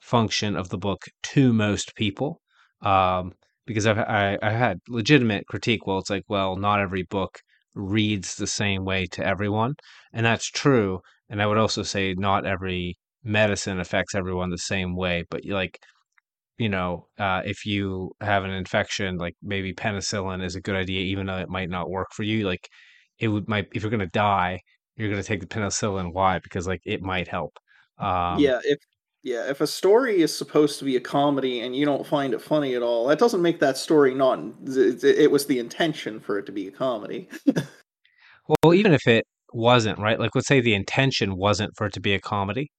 [0.00, 1.04] function of the book
[1.34, 2.40] to most people.
[2.82, 3.32] Um,
[3.66, 5.86] because I've I, I had legitimate critique.
[5.86, 7.40] Well, it's like, well, not every book
[7.74, 9.74] reads the same way to everyone,
[10.12, 11.00] and that's true.
[11.28, 15.24] And I would also say not every medicine affects everyone the same way.
[15.28, 15.80] But like,
[16.58, 21.00] you know, uh, if you have an infection, like maybe penicillin is a good idea,
[21.00, 22.46] even though it might not work for you.
[22.46, 22.68] Like,
[23.18, 24.60] it would might if you're gonna die,
[24.96, 26.12] you're gonna take the penicillin.
[26.12, 26.38] Why?
[26.38, 27.58] Because like it might help.
[27.98, 28.78] Um, Yeah, if
[29.22, 32.40] yeah, if a story is supposed to be a comedy and you don't find it
[32.40, 34.38] funny at all, that doesn't make that story not.
[34.66, 37.28] It, it was the intention for it to be a comedy.
[38.62, 42.00] well, even if it wasn't right, like let's say the intention wasn't for it to
[42.00, 42.70] be a comedy,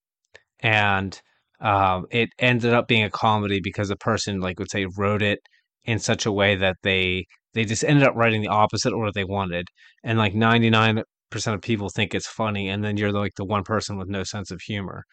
[0.62, 1.22] and
[1.60, 5.40] um, it ended up being a comedy because the person, like, would say, wrote it
[5.86, 9.14] in such a way that they they just ended up writing the opposite of what
[9.16, 9.68] they wanted,
[10.04, 11.02] and like ninety nine
[11.32, 14.24] percent of people think it's funny, and then you're like the one person with no
[14.24, 15.04] sense of humor.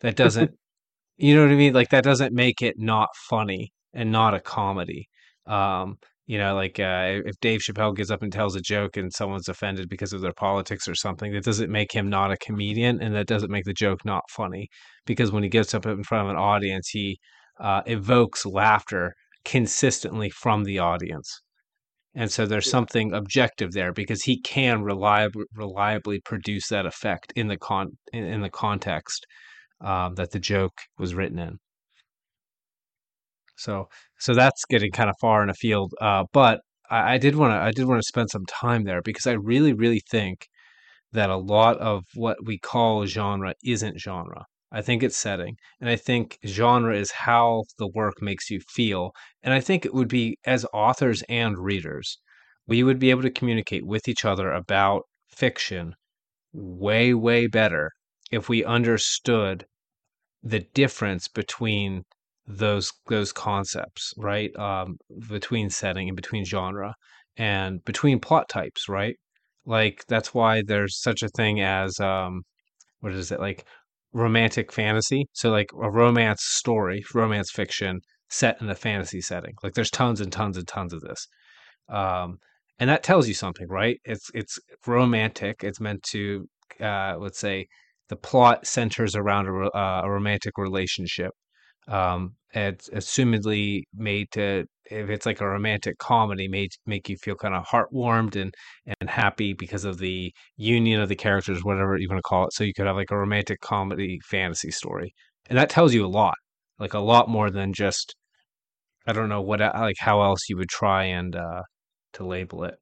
[0.00, 0.50] That doesn't
[1.16, 1.72] You know what I mean?
[1.74, 5.08] Like that doesn't make it not funny and not a comedy.
[5.46, 9.12] Um, you know, like uh, if Dave Chappelle gets up and tells a joke and
[9.12, 13.00] someone's offended because of their politics or something, that doesn't make him not a comedian,
[13.02, 14.68] and that doesn't make the joke not funny.
[15.04, 17.18] Because when he gets up in front of an audience, he
[17.60, 19.14] uh, evokes laughter
[19.44, 21.42] consistently from the audience,
[22.14, 27.48] and so there's something objective there because he can reliably reliably produce that effect in
[27.48, 29.26] the con in, in the context
[29.82, 31.58] um, that the joke was written in.
[33.56, 33.88] So
[34.18, 35.94] so that's getting kind of far in a field.
[36.00, 39.02] Uh, but I, I did want to I did want to spend some time there
[39.02, 40.48] because I really really think
[41.12, 44.44] that a lot of what we call genre isn't genre.
[44.72, 49.12] I think it's setting, and I think genre is how the work makes you feel.
[49.42, 52.18] And I think it would be as authors and readers,
[52.66, 55.94] we would be able to communicate with each other about fiction
[56.52, 57.90] way way better
[58.32, 59.66] if we understood
[60.42, 62.04] the difference between
[62.46, 64.54] those those concepts, right?
[64.56, 64.96] Um,
[65.28, 66.94] between setting and between genre
[67.36, 69.16] and between plot types, right?
[69.66, 72.42] Like that's why there's such a thing as um,
[73.00, 73.64] what is it like
[74.12, 75.26] romantic fantasy?
[75.32, 79.54] So like a romance story, romance fiction set in a fantasy setting.
[79.62, 81.26] Like there's tons and tons and tons of this.
[81.88, 82.38] Um,
[82.78, 83.98] and that tells you something, right?
[84.04, 85.62] It's it's romantic.
[85.62, 86.46] It's meant to
[86.80, 87.66] uh, let's say
[88.08, 91.32] the plot centers around a, uh, a romantic relationship.
[91.88, 97.34] Um, it's assumedly made to if it's like a romantic comedy, made make you feel
[97.34, 98.54] kind of heartwarmed and
[99.00, 102.52] and happy because of the union of the characters, whatever you want to call it.
[102.52, 105.14] So you could have like a romantic comedy fantasy story,
[105.48, 106.34] and that tells you a lot,
[106.78, 108.14] like a lot more than just
[109.06, 111.62] I don't know what like how else you would try and uh,
[112.14, 112.76] to label it.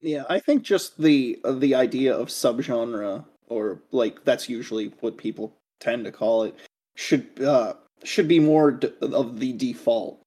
[0.00, 5.16] Yeah, I think just the uh, the idea of subgenre, or like that's usually what
[5.16, 6.54] people tend to call it,
[6.96, 10.20] should uh, should be more d- of the default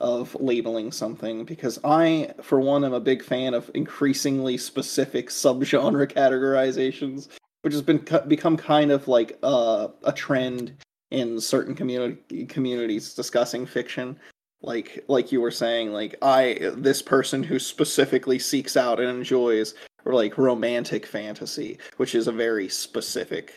[0.00, 6.10] of labeling something because I, for one, am a big fan of increasingly specific subgenre
[6.12, 7.28] categorizations,
[7.62, 10.76] which has been become kind of like uh, a trend
[11.10, 14.18] in certain community communities discussing fiction.
[14.62, 19.74] Like like you were saying like i this person who specifically seeks out and enjoys
[20.06, 23.54] or like romantic fantasy which is a very specific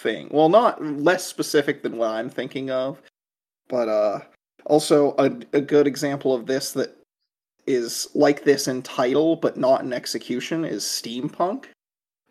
[0.00, 3.00] thing well not less specific than what i'm thinking of
[3.68, 4.20] but uh
[4.66, 6.96] also a, a good example of this that
[7.66, 11.66] is like this in title but not in execution is steampunk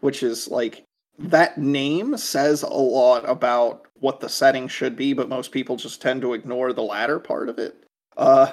[0.02, 0.84] which is like
[1.20, 6.02] that name says a lot about what the setting should be, but most people just
[6.02, 7.84] tend to ignore the latter part of it.
[8.16, 8.52] Uh,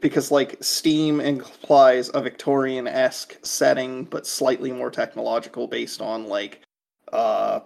[0.00, 6.62] because like Steam implies a Victorian esque setting, but slightly more technological, based on like,
[7.12, 7.60] uh,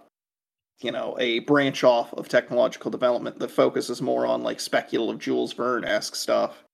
[0.82, 5.52] you know, a branch off of technological development that focuses more on like speculative Jules
[5.52, 6.64] Verne esque stuff.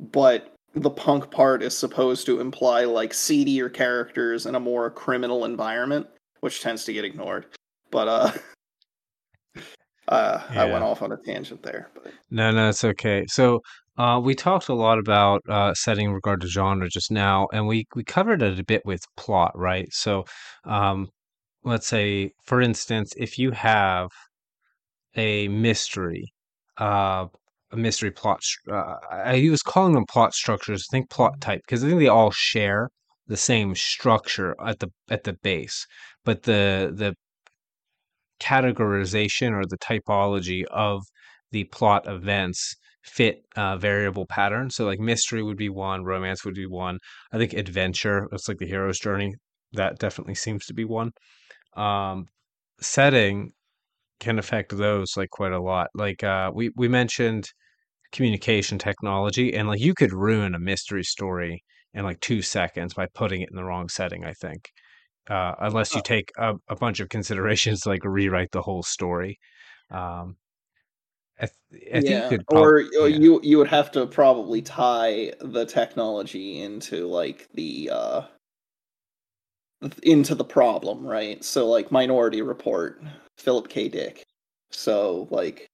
[0.00, 5.44] But the punk part is supposed to imply like seedier characters in a more criminal
[5.44, 6.06] environment,
[6.40, 7.46] which tends to get ignored.
[7.90, 8.32] But uh
[10.08, 13.24] uh, I went off on a tangent there, but No, no, it's okay.
[13.28, 13.60] So,
[13.98, 17.66] uh, we talked a lot about uh, setting in regard to genre just now, and
[17.66, 19.86] we we covered it a bit with plot, right?
[19.92, 20.24] So,
[20.64, 21.08] um,
[21.64, 24.08] let's say, for instance, if you have
[25.16, 26.32] a mystery,
[26.78, 27.26] uh,
[27.70, 28.40] a mystery plot,
[28.70, 30.86] uh, I was calling them plot structures.
[30.90, 32.88] I think plot type because I think they all share
[33.26, 35.86] the same structure at the at the base,
[36.24, 37.14] but the the
[38.40, 41.02] categorization or the typology of
[41.52, 44.74] the plot events fit uh, variable patterns.
[44.76, 46.98] So, like mystery would be one, romance would be one.
[47.32, 49.34] I think adventure, it's like the hero's journey.
[49.72, 51.12] That definitely seems to be one.
[51.74, 52.26] Um,
[52.80, 53.52] setting
[54.20, 55.88] can affect those like quite a lot.
[55.94, 57.50] Like uh, we we mentioned
[58.12, 61.64] communication technology, and like you could ruin a mystery story
[61.94, 64.24] in like two seconds by putting it in the wrong setting.
[64.24, 64.70] I think,
[65.28, 69.38] uh, unless you take a, a bunch of considerations to like rewrite the whole story.
[69.90, 70.36] Um,
[71.40, 75.32] I th- I yeah, probably or uh, yeah you you would have to probably tie
[75.40, 78.22] the technology into like the uh
[80.02, 81.42] into the problem, right?
[81.44, 83.02] So like Minority Report,
[83.38, 83.88] Philip K.
[83.88, 84.24] Dick.
[84.70, 85.68] So like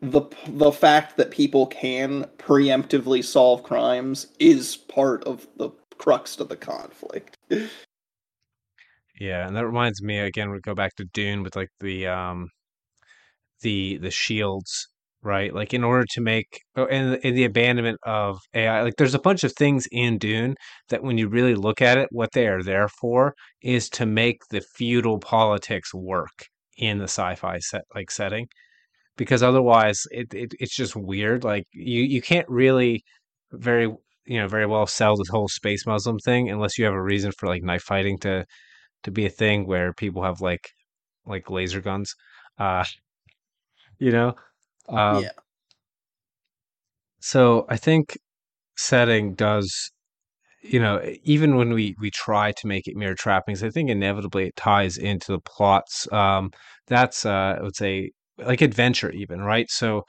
[0.00, 6.48] the the fact that people can preemptively solve crimes is part of the crux of
[6.48, 7.36] the conflict.
[9.20, 10.50] yeah, and that reminds me again.
[10.50, 12.48] We go back to Dune with like the um
[13.62, 14.88] the the shields,
[15.22, 15.52] right?
[15.54, 19.14] Like in order to make oh, and the- and the abandonment of AI, like there's
[19.14, 20.54] a bunch of things in Dune
[20.90, 24.40] that when you really look at it, what they are there for is to make
[24.50, 26.46] the feudal politics work
[26.78, 28.46] in the sci-fi set like setting
[29.16, 31.44] because otherwise it, it it's just weird.
[31.44, 33.02] Like you you can't really
[33.52, 33.86] very
[34.26, 37.32] you know very well sell this whole space Muslim thing unless you have a reason
[37.38, 38.44] for like knife fighting to
[39.04, 40.70] to be a thing where people have like
[41.26, 42.14] like laser guns.
[42.58, 42.84] Uh,
[43.98, 44.34] you know,
[44.88, 45.30] um, Yeah.
[47.20, 48.18] so I think
[48.76, 49.90] setting does,
[50.62, 54.48] you know, even when we we try to make it mere trappings, I think inevitably
[54.48, 56.10] it ties into the plots.
[56.12, 56.50] Um,
[56.88, 59.70] that's uh, I would say like adventure even, right?
[59.70, 60.04] So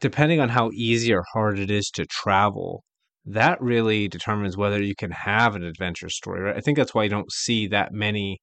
[0.00, 2.84] depending on how easy or hard it is to travel,
[3.26, 6.56] that really determines whether you can have an adventure story, right?
[6.56, 8.38] I think that's why you don't see that many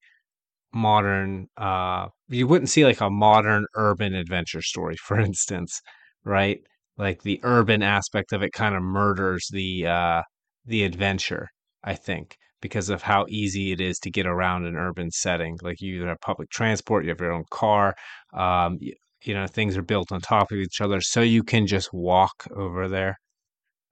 [0.72, 5.80] modern uh you wouldn't see like a modern urban adventure story for instance
[6.24, 6.60] right?
[6.98, 10.22] Like the urban aspect of it kind of murders the uh
[10.66, 11.48] the adventure
[11.84, 15.56] i think because of how easy it is to get around an urban setting.
[15.62, 17.94] Like you either have public transport you have your own car
[18.34, 18.94] um you,
[19.24, 22.46] you know things are built on top of each other so you can just walk
[22.54, 23.16] over there.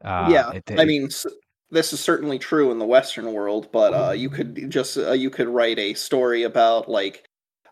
[0.04, 1.08] Uh Yeah, it, I mean,
[1.70, 5.30] this is certainly true in the Western world, but uh, you could just uh, you
[5.30, 7.24] could write a story about like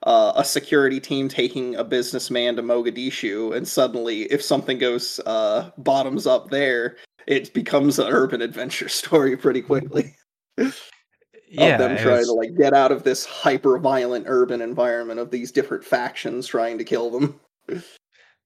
[0.02, 5.70] uh, a security team taking a businessman to Mogadishu, and suddenly, if something goes uh,
[5.78, 10.14] bottoms up there, it becomes an urban adventure story pretty quickly.
[11.56, 15.20] Of yeah them and trying to like get out of this hyper violent urban environment
[15.20, 17.38] of these different factions trying to kill them.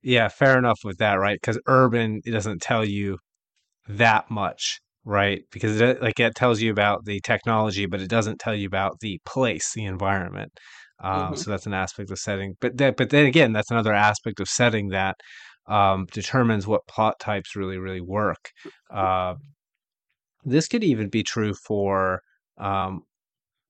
[0.03, 1.41] yeah fair enough with that right?
[1.41, 3.17] Because urban it doesn't tell you
[3.89, 5.43] that much, right?
[5.53, 9.01] Because it, like it tells you about the technology, but it doesn't tell you about
[9.01, 10.53] the place, the environment.
[11.03, 12.55] Um, hmm so that's an aspect of setting.
[12.61, 15.17] But that, but then again, that's another aspect of setting that
[15.69, 18.51] um, determines what plot types really, really work.
[18.93, 19.35] Uh,
[20.45, 22.21] this could even be true for
[22.59, 23.03] um,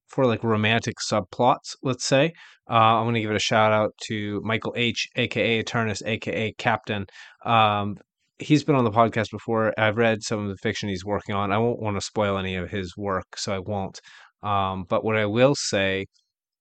[0.09, 2.33] for like romantic subplots, let's say.
[2.71, 6.53] Uh, I'm going to give it a shout out to Michael H, aka Eternus, aka
[6.59, 7.07] Captain.
[7.45, 7.97] Um,
[8.39, 9.73] he's been on the podcast before.
[9.79, 11.53] I've read some of the fiction he's working on.
[11.53, 14.01] I won't want to spoil any of his work, so I won't.
[14.43, 16.07] Um, but what I will say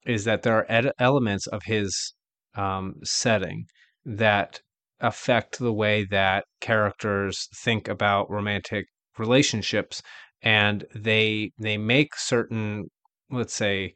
[0.06, 2.14] is that there are ed- elements of his
[2.56, 3.66] um, setting
[4.06, 4.62] that
[5.00, 8.86] affect the way that characters think about romantic
[9.18, 10.02] relationships,
[10.42, 12.86] and they they make certain,
[13.30, 13.94] let's say,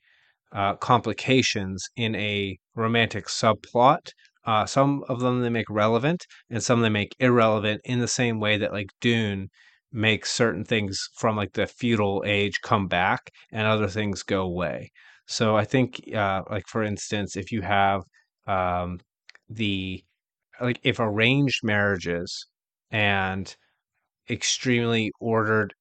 [0.51, 4.11] uh, complications in a romantic subplot.
[4.45, 8.39] Uh, some of them they make relevant, and some they make irrelevant in the same
[8.39, 9.49] way that like Dune
[9.91, 14.91] makes certain things from like the feudal age come back, and other things go away.
[15.27, 18.01] So I think, uh, like for instance, if you have
[18.47, 18.99] um,
[19.49, 20.03] the
[20.61, 22.47] like if arranged marriages
[22.91, 23.55] and
[24.29, 25.73] extremely ordered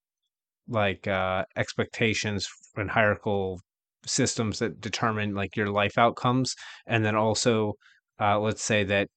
[0.67, 3.59] like uh, expectations and hierarchical
[4.05, 6.55] systems that determine like your life outcomes,
[6.87, 7.73] and then also
[8.21, 9.07] uh, let's say that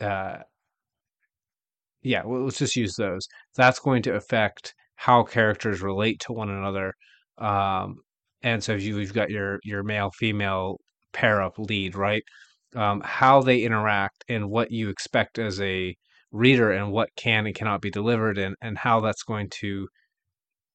[0.00, 0.38] uh,
[2.02, 3.26] yeah, well, let's just use those.
[3.56, 6.94] That's going to affect how characters relate to one another.
[7.38, 7.96] Um,
[8.42, 10.78] and so if you, you've got your your male female
[11.12, 12.22] pair up lead, right?
[12.76, 15.94] Um, how they interact and what you expect as a
[16.32, 19.86] reader and what can and cannot be delivered and and how that's going to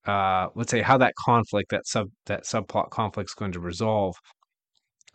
[0.05, 4.15] uh let's say how that conflict that sub that subplot conflict is going to resolve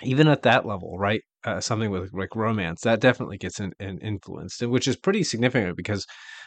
[0.03, 1.23] even at that level, right?
[1.45, 5.77] Uh, something with like romance that definitely gets in, in influenced, which is pretty significant
[5.77, 6.07] because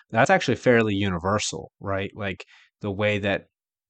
[0.09, 2.11] that's actually fairly universal, right?
[2.15, 2.45] Like
[2.81, 3.47] the way that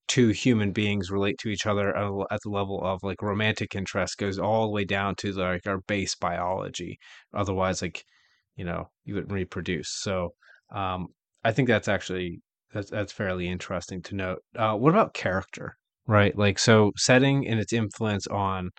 [0.08, 4.39] two human beings relate to each other at, the level of like romantic interest goes
[4.39, 6.97] all the way down to like our base biology.
[7.34, 8.03] Otherwise, like
[8.56, 9.89] you know, you wouldn't reproduce.
[10.01, 10.30] So
[10.74, 11.08] um,
[11.43, 12.41] I think that's actually
[12.74, 14.39] that's that's fairly interesting to note.
[14.56, 15.76] Uh, what about character?
[16.08, 18.70] Right, like so setting and its influence on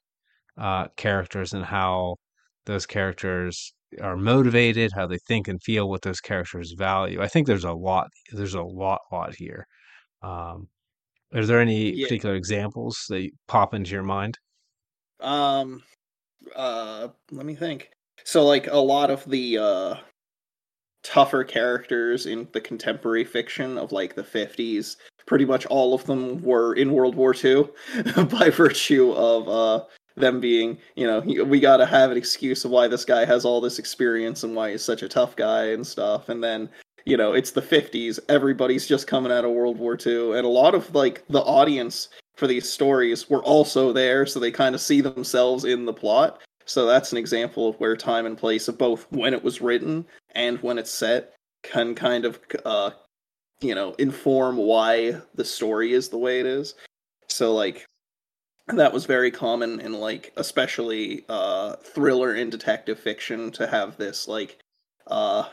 [0.58, 2.16] uh, characters and how
[2.64, 7.22] those characters are motivated, how they think and feel, what those characters value.
[7.22, 8.08] I think there's a lot.
[8.32, 9.66] There's a lot, lot here.
[10.22, 10.68] Um,
[11.34, 12.06] are there any Yeah.
[12.06, 14.38] particular examples that pop into your mind?
[15.20, 15.82] Um.
[16.54, 17.08] Uh.
[17.30, 17.90] Let me think.
[18.24, 19.94] So, like a lot of the uh,
[21.02, 24.96] tougher characters in the contemporary fiction of like the 50s,
[25.26, 27.68] pretty much all of them were in World War II
[28.30, 29.84] by virtue of uh
[30.16, 33.44] them being, you know, we got to have an excuse of why this guy has
[33.44, 36.28] all this experience and why he's such a tough guy and stuff.
[36.28, 36.68] And then
[37.06, 38.18] you know, it's the 50s.
[38.28, 40.36] Everybody's just coming out of World War II.
[40.36, 44.26] And a lot of like the audience for these stories were also there.
[44.26, 46.42] So they kind of see themselves in the plot.
[46.66, 50.04] So that's an example of where time and place of both when it was written
[50.34, 52.90] and when it's set can kind of, uh,
[53.60, 56.74] you know, inform why the story is the way it is.
[57.28, 57.86] So like
[58.68, 64.26] that was very common in like especially uh thriller and detective fiction to have this
[64.26, 64.58] like
[65.06, 65.44] uh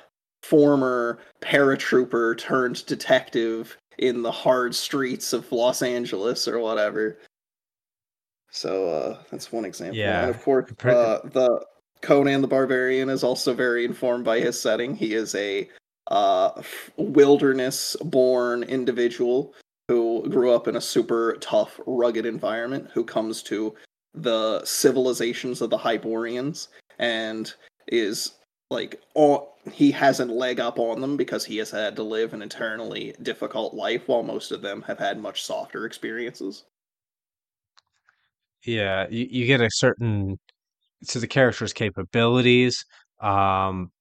[0.43, 7.18] former paratrooper turned detective in the hard streets of Los Angeles or whatever.
[8.51, 9.97] So uh, that's one example.
[9.97, 10.22] Yeah.
[10.22, 11.66] And of course, uh, the
[12.01, 14.95] Conan the Barbarian is also very informed by his setting.
[14.95, 15.70] He is a
[16.07, 16.61] uh,
[16.97, 19.53] wilderness born individual
[19.94, 23.76] who grew up in a super tough, rugged environment, who comes to
[24.16, 27.54] the civilizations of the Hyborians and
[27.88, 28.32] is
[28.72, 32.34] like all he has a leg up on them because he has had to live
[32.34, 36.64] an eternally difficult life while most of them have had much softer experiences.
[38.66, 40.39] Yeah, you, you get a certain
[41.10, 42.84] to the character's capabilities,
[43.22, 43.91] um,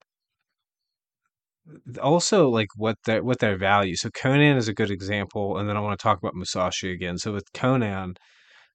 [2.01, 3.95] also like what their what their value.
[3.95, 7.17] So Conan is a good example, and then I want to talk about Musashi again.
[7.17, 8.15] So with Conan,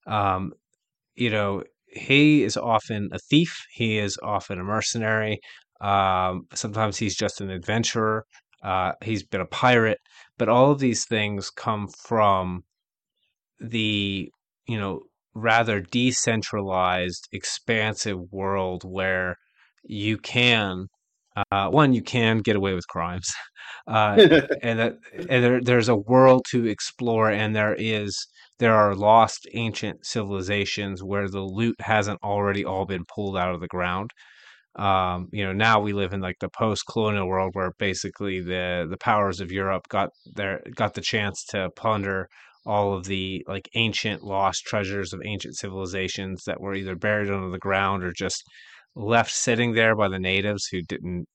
[0.07, 0.53] um,
[1.15, 3.67] you know, he is often a thief.
[3.73, 5.41] He is often a mercenary.
[5.81, 8.25] Um, sometimes he's just an adventurer.
[8.63, 10.01] Uh, he's been a pirate,
[10.37, 12.65] but all of these things come from
[13.61, 14.31] the
[14.67, 15.03] you know
[15.35, 19.37] rather decentralized, expansive world where
[19.85, 20.87] you can
[21.51, 23.29] uh, one you can get away with crimes,
[23.87, 24.17] uh,
[24.63, 24.97] and that
[25.29, 28.27] and there, there's a world to explore, and there is
[28.59, 33.61] there are lost ancient civilizations where the loot hasn't already all been pulled out of
[33.61, 34.11] the ground.
[34.77, 38.99] Um, you know, now we live in like the post-colonial world where basically the the
[38.99, 42.29] powers of Europe got their got the chance to plunder
[42.67, 47.51] all of the like ancient lost treasures of ancient civilizations that were either buried under
[47.51, 48.45] the ground or just
[48.95, 51.27] left sitting there by the natives who didn't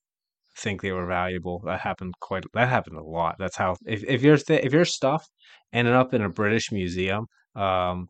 [0.57, 1.61] think they were valuable.
[1.65, 3.35] That happened quite that happened a lot.
[3.39, 5.27] That's how if if your th- if your stuff
[5.73, 8.09] ended up in a British museum, um,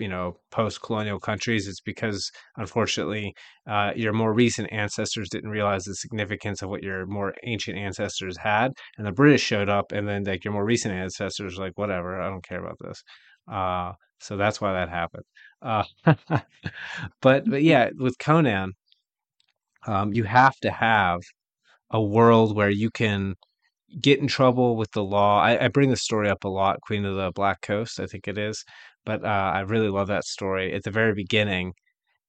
[0.00, 3.34] you know post-colonial countries it's because unfortunately
[3.68, 8.36] uh, your more recent ancestors didn't realize the significance of what your more ancient ancestors
[8.38, 12.20] had and the british showed up and then like your more recent ancestors like whatever
[12.20, 13.02] i don't care about this
[13.52, 15.24] uh, so that's why that happened
[15.62, 15.84] uh,
[17.20, 18.72] but but yeah with conan
[19.86, 21.20] um, you have to have
[21.90, 23.34] a world where you can
[24.00, 25.40] get in trouble with the law.
[25.40, 28.28] I, I, bring the story up a lot, Queen of the Black Coast, I think
[28.28, 28.64] it is.
[29.04, 30.72] But uh, I really love that story.
[30.72, 31.72] At the very beginning,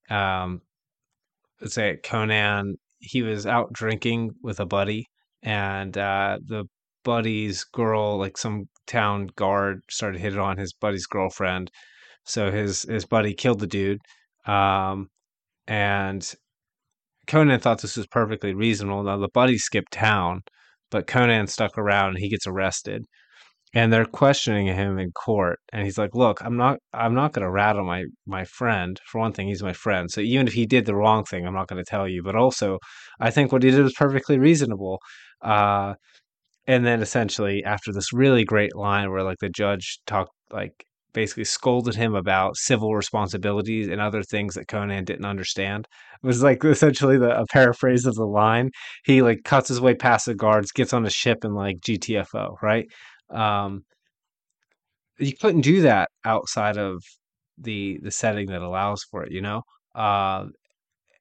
[0.10, 0.62] um,
[1.60, 5.08] let's say Conan, he was out drinking with a buddy,
[5.44, 6.66] and uh, the
[7.04, 11.72] buddy's girl, like some town guard, started hitting on his buddy's girlfriend.
[12.26, 14.00] So his his buddy killed the dude,
[14.46, 15.10] um,
[15.68, 16.34] and
[17.32, 19.04] Conan thought this was perfectly reasonable.
[19.04, 20.42] Now the buddy skipped town,
[20.90, 23.06] but Conan stuck around and he gets arrested.
[23.74, 27.46] And they're questioning him in court, and he's like, "Look, I'm not, I'm not going
[27.46, 29.00] to rattle my my friend.
[29.08, 30.12] For one thing, he's my friend.
[30.12, 32.22] So even if he did the wrong thing, I'm not going to tell you.
[32.24, 32.80] But also,
[33.22, 35.00] I think what he did was perfectly reasonable."
[35.42, 35.96] Uh,
[36.68, 40.74] and then essentially, after this really great line where like the judge talked like
[41.14, 45.88] basically scolded him about civil responsibilities and other things that Conan didn't understand.
[46.24, 48.72] It was like essentially the, a paraphrase of the line.
[49.04, 52.56] He like cuts his way past the guards, gets on a ship and like GTFO,
[52.62, 52.88] right?
[53.30, 53.84] Um,
[55.20, 57.02] you couldn't do that outside of
[57.58, 59.62] the the setting that allows for it, you know?
[59.94, 60.46] Uh,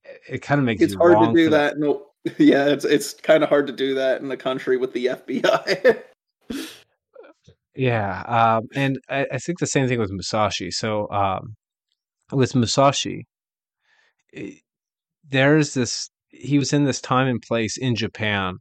[0.04, 1.78] it, it kind of makes it's hard to do that.
[1.78, 2.06] No,
[2.38, 6.02] yeah, it's it's kind of hard to do that in the country with the FBI.
[7.74, 10.70] Yeah, um, and I, I think the same thing with Musashi.
[10.70, 11.56] So um,
[12.32, 13.26] with Musashi,
[14.32, 14.60] it,
[15.28, 16.10] there's this.
[16.30, 18.56] He was in this time and place in Japan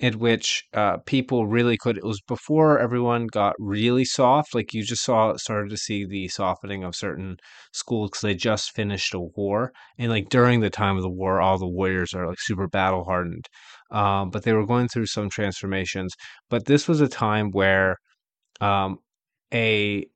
[0.00, 1.98] in which uh, people really could.
[1.98, 4.54] It was before everyone got really soft.
[4.54, 7.38] Like you just saw, started to see the softening of certain
[7.72, 11.40] schools because they just finished a war, and like during the time of the war,
[11.40, 13.46] all the warriors are like super battle hardened.
[13.92, 16.14] Um, but they were going through some transformations.
[16.50, 17.96] But this was a time where
[18.60, 18.98] um,
[19.52, 20.06] a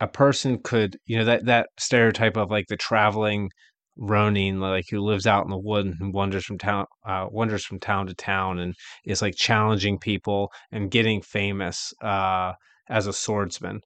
[0.00, 3.50] a person could, you know, that that stereotype of like the traveling
[3.96, 7.78] Ronin, like who lives out in the wood and wanders from town, uh, wanders from
[7.80, 8.74] town to town, and
[9.06, 12.52] is like challenging people and getting famous uh,
[12.88, 13.80] as a swordsman.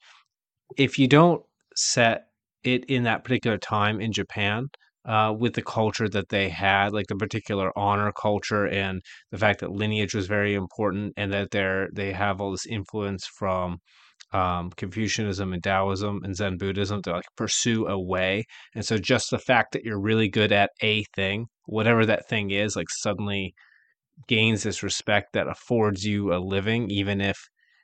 [0.77, 1.45] If you don't
[1.77, 2.29] set
[2.65, 4.69] it in that particular time in Japan,
[5.07, 9.01] uh, with the culture that they had, like the particular honor culture and
[9.31, 13.27] the fact that lineage was very important, and that they're they have all this influence
[13.39, 13.79] from
[14.33, 18.45] um, Confucianism and Taoism and Zen Buddhism to like pursue a way.
[18.75, 22.51] And so just the fact that you're really good at a thing, whatever that thing
[22.51, 23.55] is, like suddenly
[24.29, 27.39] gains this respect that affords you a living, even if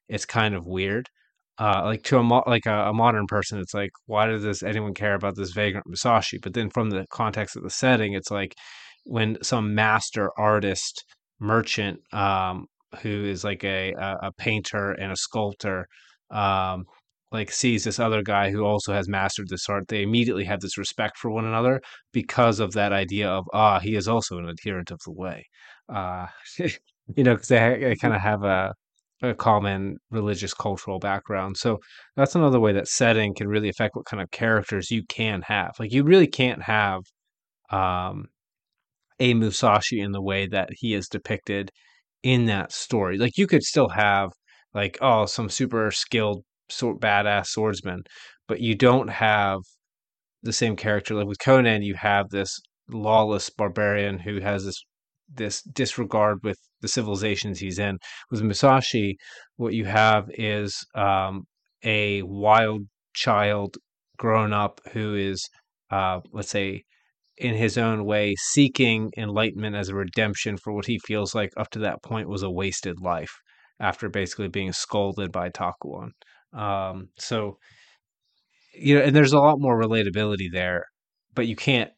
[0.09, 1.09] it's kind of weird.
[1.63, 4.93] Uh, like to a mo- like a, a, modern person, it's like, why does anyone
[4.93, 6.39] care about this vagrant Musashi?
[6.43, 8.57] But then from the context of the setting, it's like
[9.05, 11.05] when some master artist
[11.39, 12.67] merchant um,
[13.03, 15.87] who is like a, a painter and a sculptor
[16.33, 16.85] um,
[17.31, 20.77] like sees this other guy who also has mastered this art, they immediately have this
[20.77, 21.81] respect for one another
[22.13, 25.45] because of that idea of ah, he is also an adherent of the way.
[25.89, 26.27] Uh,
[26.59, 28.75] you know, because they, they kind of have a
[29.23, 31.57] a common religious cultural background.
[31.57, 31.79] So
[32.17, 35.73] that's another way that setting can really affect what kind of characters you can have.
[35.79, 37.03] Like you really can't have
[37.71, 38.27] um,
[39.21, 41.71] a Musashi in the way that he is depicted
[42.23, 43.19] in that story.
[43.19, 44.31] Like you could still have
[44.75, 48.03] like oh some super skilled sort badass swordsman
[48.49, 49.61] but you don't have
[50.43, 52.61] the same character like with conan you have this
[52.91, 54.83] lawless barbarian who has this
[55.35, 57.99] this disregard with the civilizations he's in
[58.31, 59.17] with musashi
[59.57, 61.43] what you have is um,
[61.85, 62.83] a wild
[63.15, 63.77] child
[64.19, 65.49] grown up who is
[65.91, 66.83] uh, let's say
[67.39, 71.71] in his own way seeking enlightenment as a redemption for what he feels like up
[71.71, 73.33] to that point was a wasted life
[73.81, 76.11] after basically being scolded by Takuan.
[76.53, 77.59] Um, so,
[78.75, 80.85] you know, and there's a lot more relatability there,
[81.35, 81.91] but you can't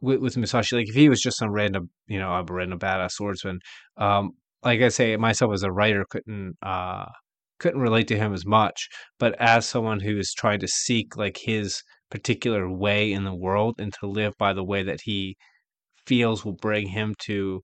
[0.00, 0.76] with, with Musashi.
[0.76, 3.60] Like if he was just some random, you know, a random badass swordsman,
[3.98, 4.32] um,
[4.62, 7.06] like I say, myself as a writer couldn't uh,
[7.58, 8.88] couldn't relate to him as much.
[9.18, 13.76] But as someone who is trying to seek like his particular way in the world
[13.78, 15.36] and to live by the way that he
[16.06, 17.60] feels will bring him to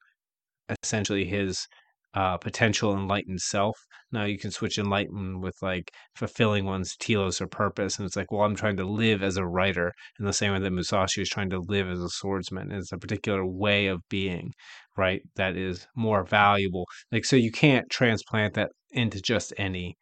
[0.83, 1.67] essentially his
[2.15, 3.77] uh, potential enlightened self.
[4.11, 7.99] Now you can switch enlightened with like fulfilling one's telos or purpose.
[7.99, 10.59] And it's like, well, I'm trying to live as a writer in the same way
[10.59, 12.71] that Musashi is trying to live as a swordsman.
[12.71, 14.53] It's a particular way of being,
[14.97, 15.23] right?
[15.37, 16.85] That is more valuable.
[17.11, 19.97] Like, so you can't transplant that into just any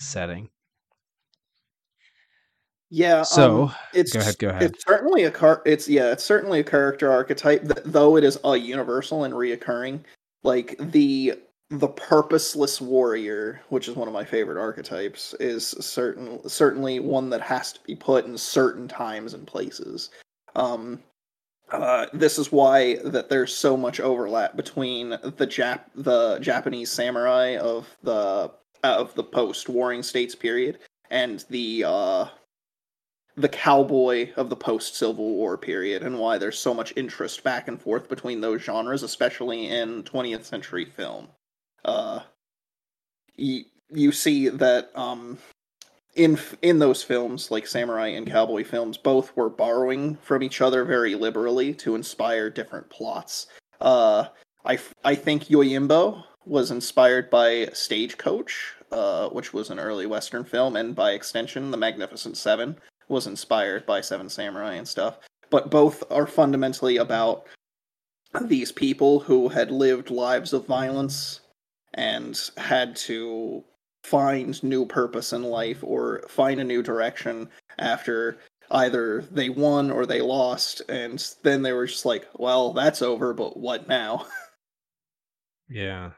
[0.00, 0.48] setting.
[2.90, 3.22] Yeah.
[3.22, 4.38] So um, it's go ahead.
[4.38, 4.62] Go ahead.
[4.64, 5.62] It's certainly a car.
[5.64, 6.10] It's yeah.
[6.10, 10.00] It's certainly a character archetype, that, though it is a universal and reoccurring.
[10.42, 11.38] Like the
[11.72, 17.40] the purposeless warrior, which is one of my favorite archetypes, is certain certainly one that
[17.40, 20.10] has to be put in certain times and places.
[20.54, 21.02] Um,
[21.70, 27.56] uh, this is why that there's so much overlap between the Jap the Japanese samurai
[27.56, 28.50] of the
[28.82, 30.78] of the post Warring States period
[31.10, 32.26] and the uh,
[33.36, 37.66] the cowboy of the post Civil War period, and why there's so much interest back
[37.66, 41.28] and forth between those genres, especially in 20th century film
[41.84, 42.20] uh,
[43.36, 45.38] you, you see that um,
[46.14, 50.84] in in those films, like samurai and cowboy films, both were borrowing from each other
[50.84, 53.46] very liberally to inspire different plots.
[53.80, 54.26] Uh,
[54.64, 60.76] I I think Yojimbo was inspired by Stagecoach, uh, which was an early Western film,
[60.76, 62.76] and by extension, The Magnificent Seven
[63.08, 65.18] was inspired by Seven Samurai and stuff.
[65.50, 67.46] But both are fundamentally about
[68.40, 71.41] these people who had lived lives of violence
[71.94, 73.64] and had to
[74.04, 78.38] find new purpose in life or find a new direction after
[78.72, 83.32] either they won or they lost and then they were just like well that's over
[83.34, 84.26] but what now?
[85.68, 86.10] Yeah.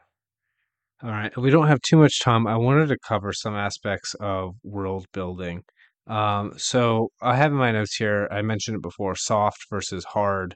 [1.01, 2.45] All right we don't have too much time.
[2.47, 5.63] I wanted to cover some aspects of world building.
[6.07, 10.55] Um, so i have in my notes here i mentioned it before soft versus hard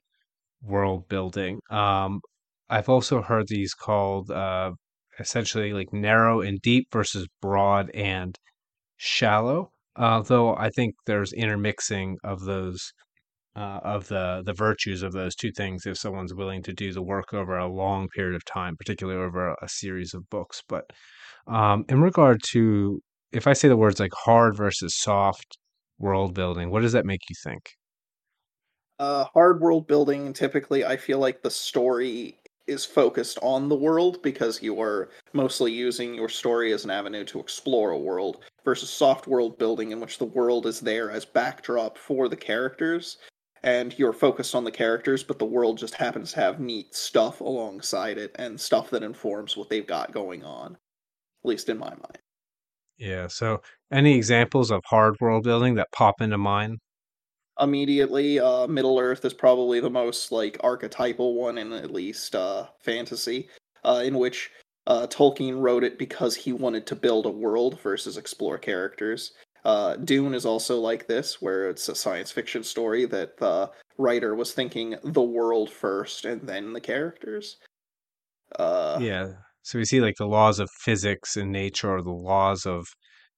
[0.63, 1.59] world building.
[1.69, 2.21] Um,
[2.69, 4.71] i've also heard these called uh,
[5.19, 8.37] essentially like narrow and deep versus broad and
[8.97, 9.71] shallow.
[9.95, 12.93] Although I think there's intermixing of those
[13.55, 17.01] uh, of the the virtues of those two things if someone's willing to do the
[17.01, 20.61] work over a long period of time, particularly over a, a series of books.
[20.67, 20.85] But
[21.47, 23.01] um, in regard to
[23.31, 25.57] if I say the words like hard versus soft
[25.97, 27.71] world building, what does that make you think?
[28.97, 32.38] Uh, hard world building, typically, I feel like the story
[32.69, 37.25] is focused on the world because you are mostly using your story as an avenue
[37.25, 41.25] to explore a world versus soft world building in which the world is there as
[41.25, 43.17] backdrop for the characters
[43.63, 47.41] and you're focused on the characters but the world just happens to have neat stuff
[47.41, 51.89] alongside it and stuff that informs what they've got going on at least in my
[51.89, 52.19] mind
[52.99, 53.27] Yeah.
[53.27, 53.61] So,
[53.91, 56.79] any examples of hard world building that pop into mind?
[57.59, 58.39] Immediately.
[58.39, 63.49] Uh, Middle Earth is probably the most like archetypal one in at least uh, fantasy,
[63.83, 64.51] uh, in which
[64.87, 69.33] uh, Tolkien wrote it because he wanted to build a world versus explore characters.
[69.65, 74.33] Uh, Dune is also like this, where it's a science fiction story that the writer
[74.33, 77.57] was thinking the world first and then the characters.
[78.57, 79.27] Uh, Yeah.
[79.61, 82.87] So we see like the laws of physics and nature, or the laws of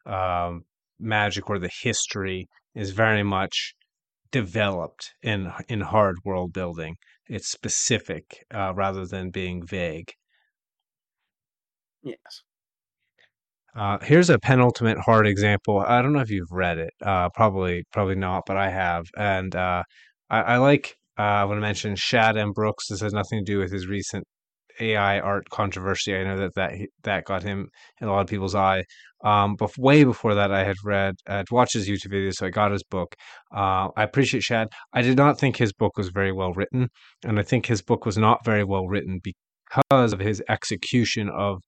[0.05, 0.61] um,
[0.99, 3.74] magic, or the history is very much
[4.32, 6.97] developed in in hard world building.
[7.27, 10.13] It's specific uh, rather than being vague.
[12.03, 12.43] yes,
[13.75, 15.79] Uh, here's a penultimate hard example.
[15.79, 16.93] I don't know if you've read it.
[17.01, 19.05] Uh, probably, probably not, but I have.
[19.17, 19.84] And uh,
[20.29, 20.95] I, I like.
[21.17, 22.51] Uh, I want to mention Shad M.
[22.51, 22.88] Brooks.
[22.89, 24.25] This has nothing to do with his recent
[24.80, 26.15] AI art controversy.
[26.15, 27.69] I know that that that got him
[27.99, 28.84] in a lot of people's eye.
[29.24, 32.49] Um, but way before that, I had read, I'd watched his YouTube videos, so I
[32.49, 33.15] got his book.
[33.55, 34.69] Uh, I appreciate Shad.
[34.93, 36.89] I did not think his book was very well written,
[37.24, 41.61] and I think his book was not very well written because of his execution of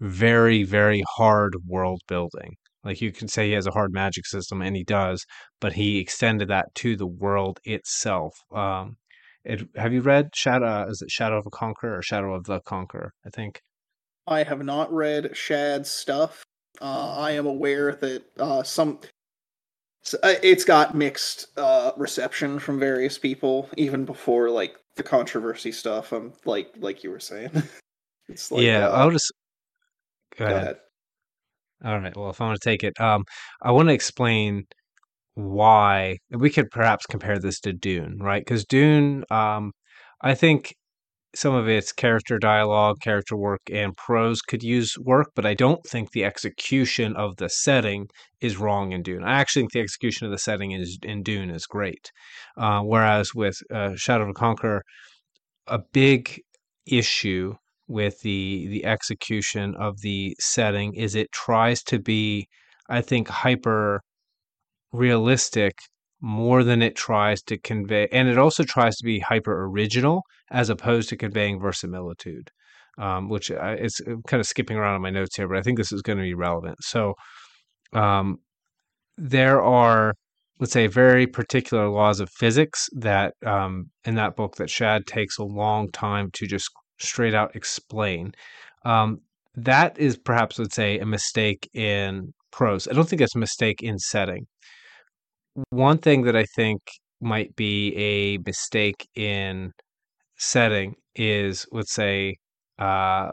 [0.00, 2.54] very, very hard world building.
[2.84, 5.24] Like you can say he has a hard magic system, and he does,
[5.60, 8.34] but he extended that to the world itself.
[8.54, 8.96] Um,
[9.46, 10.88] it, have you read Shadow?
[10.88, 13.12] Is it Shadow of a Conqueror or Shadow of the Conqueror?
[13.24, 13.60] I think.
[14.26, 16.42] I have not read Shad's stuff.
[16.80, 18.98] Uh, I am aware that uh, some
[20.22, 26.12] uh, it's got mixed uh, reception from various people, even before like the controversy stuff.
[26.12, 27.50] Um, like like you were saying,
[28.28, 29.32] it's like Yeah, uh, I'll just
[30.36, 30.62] go go ahead.
[30.62, 30.76] ahead.
[31.84, 32.16] All right.
[32.16, 33.24] Well, if I want to take it, um,
[33.62, 34.66] I want to explain
[35.36, 38.40] why we could perhaps compare this to Dune, right?
[38.40, 39.72] Because Dune, um,
[40.22, 40.74] I think
[41.34, 45.84] some of its character dialogue, character work, and prose could use work, but I don't
[45.84, 48.08] think the execution of the setting
[48.40, 49.24] is wrong in Dune.
[49.24, 52.10] I actually think the execution of the setting is in Dune is great.
[52.56, 54.82] Uh, whereas with uh, Shadow of the Conqueror,
[55.66, 56.40] a big
[56.86, 57.54] issue
[57.88, 62.48] with the the execution of the setting is it tries to be,
[62.88, 64.00] I think, hyper
[64.96, 65.74] realistic
[66.20, 70.70] more than it tries to convey, and it also tries to be hyper original as
[70.70, 72.50] opposed to conveying verisimilitude.
[72.98, 75.62] Um, which I, it's I'm kind of skipping around on my notes here, but I
[75.62, 76.78] think this is going to be relevant.
[76.80, 77.12] So,
[77.92, 78.38] um,
[79.18, 80.14] there are,
[80.60, 85.36] let's say, very particular laws of physics that um, in that book that Shad takes
[85.38, 88.32] a long time to just straight out explain.
[88.86, 89.18] Um,
[89.56, 92.88] that is perhaps, let's say, a mistake in prose.
[92.88, 94.46] I don't think it's a mistake in setting.
[95.70, 96.80] One thing that I think
[97.20, 99.72] might be a mistake in
[100.38, 102.36] setting is, let's say,
[102.78, 103.32] uh,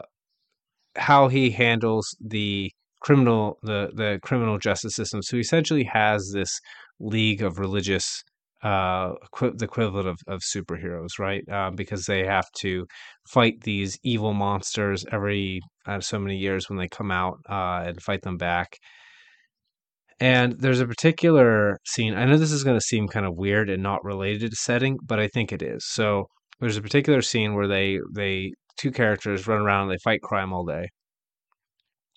[0.96, 2.70] how he handles the
[3.00, 5.22] criminal the the criminal justice system.
[5.22, 6.60] So he essentially has this
[7.00, 8.22] league of religious
[8.62, 12.86] uh the equivalent of, of superheroes right um, because they have to
[13.28, 18.02] fight these evil monsters every uh, so many years when they come out uh, and
[18.02, 18.78] fight them back
[20.20, 23.70] and there's a particular scene i know this is going to seem kind of weird
[23.70, 25.84] and not related to setting but i think it is.
[25.86, 26.28] So
[26.60, 30.52] there's a particular scene where they they two characters run around and they fight crime
[30.52, 30.88] all day.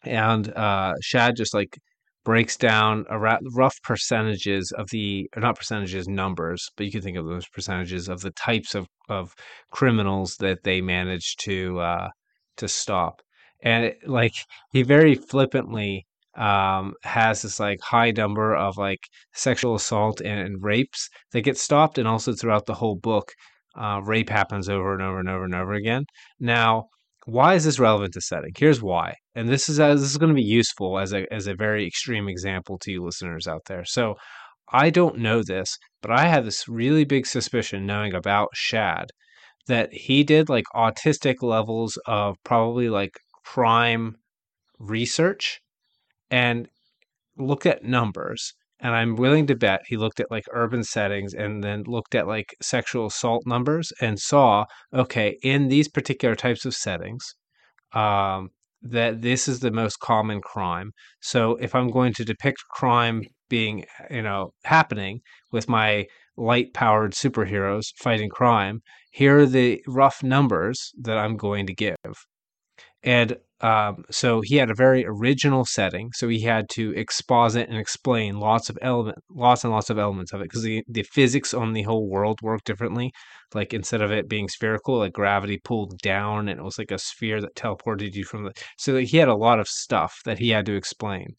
[0.04, 1.78] And uh, Shad just like
[2.26, 7.02] breaks down a ra- rough percentages of the or not percentages numbers, but you can
[7.02, 9.34] think of those percentages of the types of of
[9.72, 12.10] criminals that they manage to uh,
[12.58, 13.22] to stop,
[13.64, 14.34] and it, like
[14.72, 16.07] he very flippantly
[16.38, 19.00] um has this like high number of like
[19.34, 23.32] sexual assault and, and rapes that get stopped and also throughout the whole book
[23.80, 26.06] uh rape happens over and over and over and over again
[26.40, 26.86] now
[27.28, 28.54] why is this relevant to setting?
[28.58, 31.46] Here's why, and this is as this is going to be useful as a as
[31.46, 33.84] a very extreme example to you listeners out there.
[33.84, 34.16] So
[34.72, 39.08] I don't know this, but I have this really big suspicion knowing about Shad
[39.68, 44.16] that he did like autistic levels of probably like crime
[44.80, 45.60] research
[46.30, 46.68] and
[47.38, 51.64] look at numbers and I'm willing to bet he looked at like urban settings and
[51.64, 56.76] then looked at like sexual assault numbers and saw, okay, in these particular types of
[56.76, 57.34] settings,
[57.94, 58.50] um,
[58.84, 60.92] that this is the most common crime.
[61.22, 65.22] So if I'm going to depict crime being, you know, happening
[65.52, 66.06] with my
[66.38, 71.96] light powered superheroes fighting crime, here are the rough numbers that I'm going to give.
[73.04, 76.12] And um, so he had a very original setting.
[76.14, 80.32] So he had to exposit and explain lots of element, lots and lots of elements
[80.34, 83.12] of it because the, the physics on the whole world worked differently.
[83.56, 87.00] Like instead of it being spherical, like gravity pulled down and it was like a
[87.00, 88.54] sphere that teleported you from the.
[88.78, 91.36] So he had a lot of stuff that he had to explain.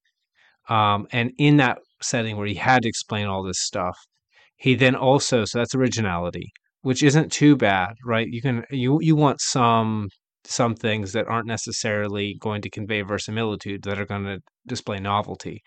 [0.69, 3.97] Um, and in that setting where he had to explain all this stuff,
[4.57, 6.53] he then also so that's originality,
[6.83, 8.27] which isn't too bad, right?
[8.29, 10.09] You can you you want some
[10.49, 15.63] some things that aren't necessarily going to convey verisimilitude that are going to display novelty.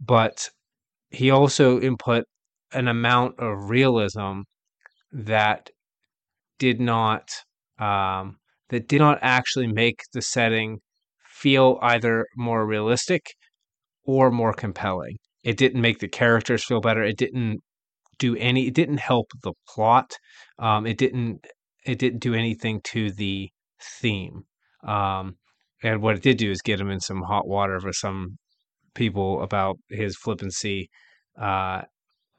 [0.00, 0.48] But
[1.10, 2.24] he also input
[2.72, 4.40] an amount of realism
[5.12, 5.68] that
[6.58, 7.28] did not
[7.78, 8.36] um,
[8.70, 10.78] that did not actually make the setting
[11.26, 13.22] feel either more realistic
[14.04, 15.16] or more compelling.
[15.44, 17.02] It didn't make the characters feel better.
[17.02, 17.58] It didn't
[18.18, 18.68] do any.
[18.68, 20.14] It didn't help the plot.
[20.58, 21.46] Um, it didn't.
[21.84, 23.50] It didn't do anything to the
[23.82, 24.44] theme.
[24.86, 25.36] Um,
[25.82, 28.38] and what it did do is get him in some hot water for some
[28.94, 30.90] people about his flippancy
[31.40, 31.82] uh,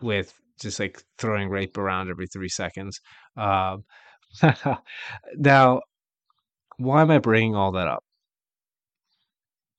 [0.01, 2.99] with just like throwing rape around every three seconds.
[3.35, 3.77] Uh,
[5.35, 5.81] now,
[6.77, 8.03] why am I bringing all that up?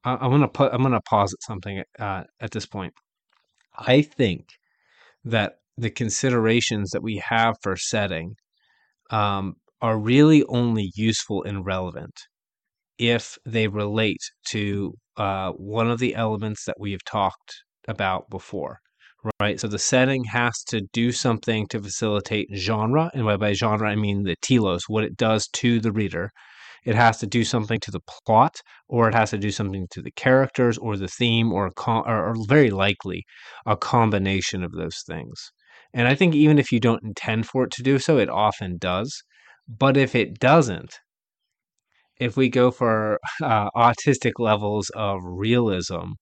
[0.04, 0.72] I, am gonna put.
[0.72, 2.92] I'm gonna pause at something uh, at this point.
[3.76, 4.48] I think
[5.24, 8.36] that the considerations that we have for setting
[9.10, 12.14] um, are really only useful and relevant
[12.98, 17.54] if they relate to uh, one of the elements that we have talked
[17.88, 18.78] about before,
[19.40, 19.60] right?
[19.60, 24.22] So the setting has to do something to facilitate genre, and by genre I mean
[24.22, 26.30] the telos, what it does to the reader.
[26.84, 28.56] It has to do something to the plot,
[28.88, 32.30] or it has to do something to the characters, or the theme, or, com- or,
[32.30, 33.24] or very likely
[33.66, 35.50] a combination of those things.
[35.94, 38.76] And I think even if you don't intend for it to do so, it often
[38.78, 39.22] does.
[39.66, 40.98] But if it doesn't,
[42.18, 46.12] if we go for uh, autistic levels of realism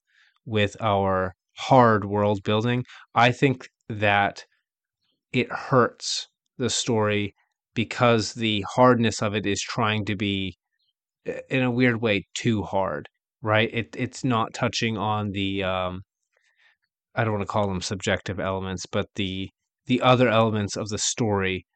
[0.44, 2.84] with our hard world building,
[3.14, 4.44] I think that
[5.32, 6.28] it hurts
[6.58, 7.34] the story
[7.74, 10.56] because the hardness of it is trying to be,
[11.50, 13.08] in a weird way, too hard.
[13.44, 13.70] Right?
[13.72, 16.02] It it's not touching on the um,
[17.14, 19.50] I don't want to call them subjective elements, but the
[19.86, 21.66] the other elements of the story,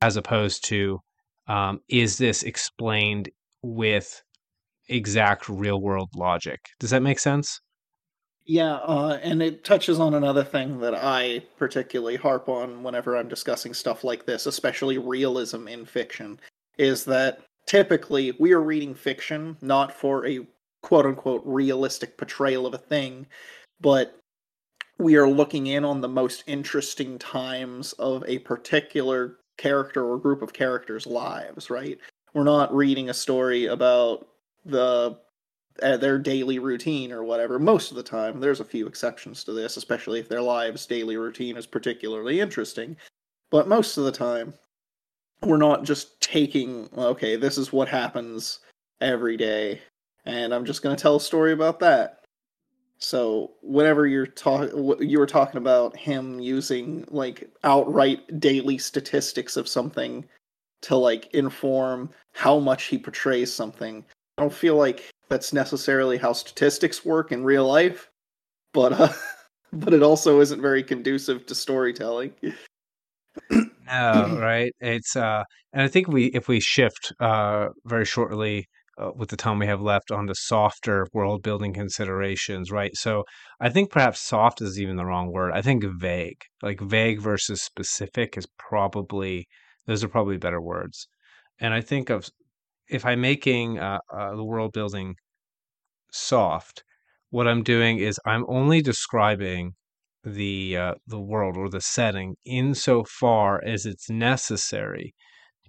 [0.00, 0.98] as opposed to
[1.46, 3.28] um, is this explained
[3.62, 4.22] with
[4.88, 6.60] exact real world logic?
[6.78, 7.60] Does that make sense?
[8.44, 13.28] Yeah, uh, and it touches on another thing that I particularly harp on whenever I'm
[13.28, 16.40] discussing stuff like this, especially realism in fiction,
[16.76, 20.40] is that typically we are reading fiction not for a
[20.82, 23.26] quote unquote realistic portrayal of a thing,
[23.80, 24.18] but
[24.98, 30.42] we are looking in on the most interesting times of a particular character or group
[30.42, 31.98] of characters' lives, right?
[32.34, 34.26] We're not reading a story about
[34.64, 35.18] the
[35.82, 37.58] uh, their daily routine or whatever.
[37.58, 41.16] Most of the time, there's a few exceptions to this, especially if their lives' daily
[41.16, 42.96] routine is particularly interesting.
[43.50, 44.54] But most of the time,
[45.42, 48.60] we're not just taking, okay, this is what happens
[49.00, 49.80] every day,
[50.24, 52.21] and I'm just going to tell a story about that.
[53.02, 59.66] So whenever you're talking, you were talking about him using like outright daily statistics of
[59.66, 60.24] something
[60.82, 64.04] to like inform how much he portrays something.
[64.38, 68.08] I don't feel like that's necessarily how statistics work in real life,
[68.72, 69.12] but uh,
[69.72, 72.32] but it also isn't very conducive to storytelling.
[73.50, 74.72] no, right?
[74.80, 75.42] It's uh,
[75.72, 78.68] and I think we if we shift uh very shortly
[78.98, 82.94] uh, with the time we have left on the softer world building considerations, right?
[82.96, 83.24] So
[83.60, 85.52] I think perhaps soft is even the wrong word.
[85.52, 89.46] I think vague, like vague versus specific, is probably
[89.86, 91.08] those are probably better words.
[91.58, 92.28] And I think of
[92.88, 95.14] if I'm making uh, uh, the world building
[96.12, 96.84] soft,
[97.30, 99.72] what I'm doing is I'm only describing
[100.24, 105.14] the uh, the world or the setting insofar as it's necessary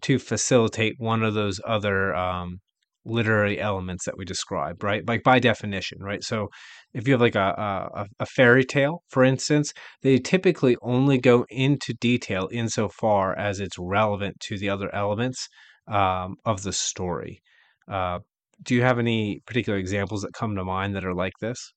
[0.01, 2.59] to facilitate one of those other um,
[3.05, 5.07] literary elements that we describe, right?
[5.07, 6.23] Like by definition, right?
[6.23, 6.47] So
[6.93, 11.45] if you have like a, a, a fairy tale, for instance, they typically only go
[11.49, 15.47] into detail insofar as it's relevant to the other elements
[15.87, 17.41] um, of the story.
[17.89, 18.19] Uh,
[18.61, 21.73] do you have any particular examples that come to mind that are like this?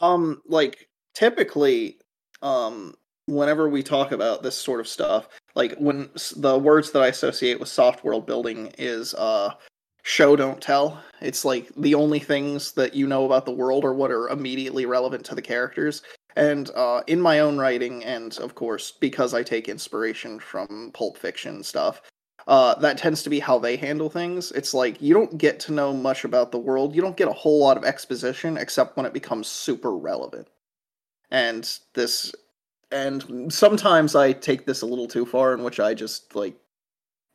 [0.00, 1.98] Um, like typically,
[2.42, 2.94] um,
[3.26, 7.60] whenever we talk about this sort of stuff, like when the words that I associate
[7.60, 9.54] with soft world building is uh,
[10.06, 11.02] show don't tell.
[11.20, 14.86] It's like the only things that you know about the world are what are immediately
[14.86, 16.02] relevant to the characters.
[16.36, 21.18] And uh, in my own writing, and of course, because I take inspiration from Pulp
[21.18, 22.02] Fiction stuff,
[22.46, 24.52] uh, that tends to be how they handle things.
[24.52, 26.94] It's like you don't get to know much about the world.
[26.94, 30.46] You don't get a whole lot of exposition except when it becomes super relevant.
[31.32, 32.32] And this,
[32.92, 36.54] and sometimes I take this a little too far, in which I just like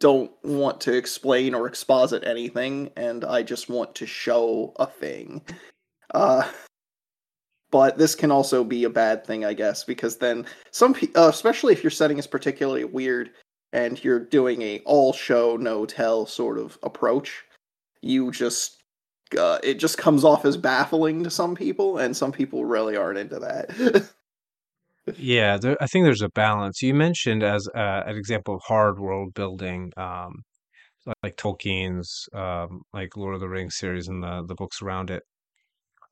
[0.02, 5.42] don't want to explain or exposit anything, and I just want to show a thing.
[6.14, 6.50] Uh,
[7.72, 11.72] but this can also be a bad thing, I guess, because then some, uh, especially
[11.72, 13.30] if your setting is particularly weird
[13.72, 17.46] and you're doing a all show no tell sort of approach,
[18.02, 18.82] you just
[19.40, 23.20] uh, it just comes off as baffling to some people, and some people really aren't
[23.20, 24.10] into that.
[25.18, 26.82] yeah, there, I think there's a balance.
[26.82, 30.44] You mentioned as uh, an example of hard world building, um,
[31.24, 35.24] like Tolkien's um, like Lord of the Rings series and the the books around it.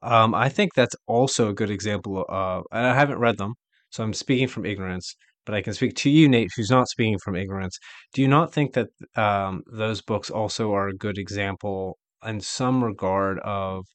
[0.04, 3.56] Um, I think that's also a good example of, and I haven't read them,
[3.92, 5.16] so I'm speaking from ignorance,
[5.46, 7.78] but I can speak to you, Nate, who's not speaking from ignorance.
[8.14, 12.84] Do you not think that um, those books also are a good example in some
[12.84, 13.86] regard of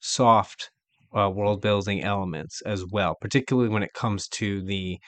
[0.00, 0.71] soft
[1.16, 4.98] uh, world building elements as well, particularly when it comes to the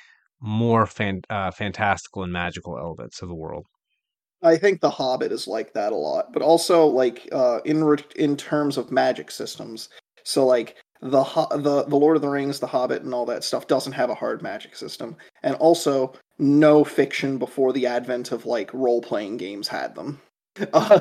[0.40, 3.66] more fan- uh, fantastical and magical elements of the world?
[4.42, 8.04] I think The Hobbit is like that a lot, but also like uh, in re-
[8.16, 9.88] in terms of magic systems.
[10.22, 13.66] So like the the the Lord of the Rings, the Hobbit, and all that stuff
[13.66, 18.72] doesn't have a hard magic system, and also no fiction before the advent of like
[18.74, 20.20] role playing games had them.
[20.72, 21.00] Uh,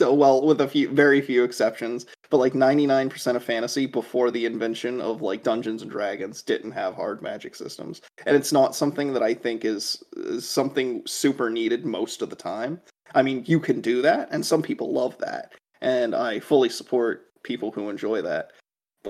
[0.00, 4.30] well, with a few very few exceptions, but like ninety nine percent of fantasy before
[4.30, 8.76] the invention of like Dungeons and Dragons didn't have hard magic systems, and it's not
[8.76, 12.80] something that I think is, is something super needed most of the time.
[13.14, 17.26] I mean, you can do that, and some people love that, and I fully support
[17.42, 18.52] people who enjoy that.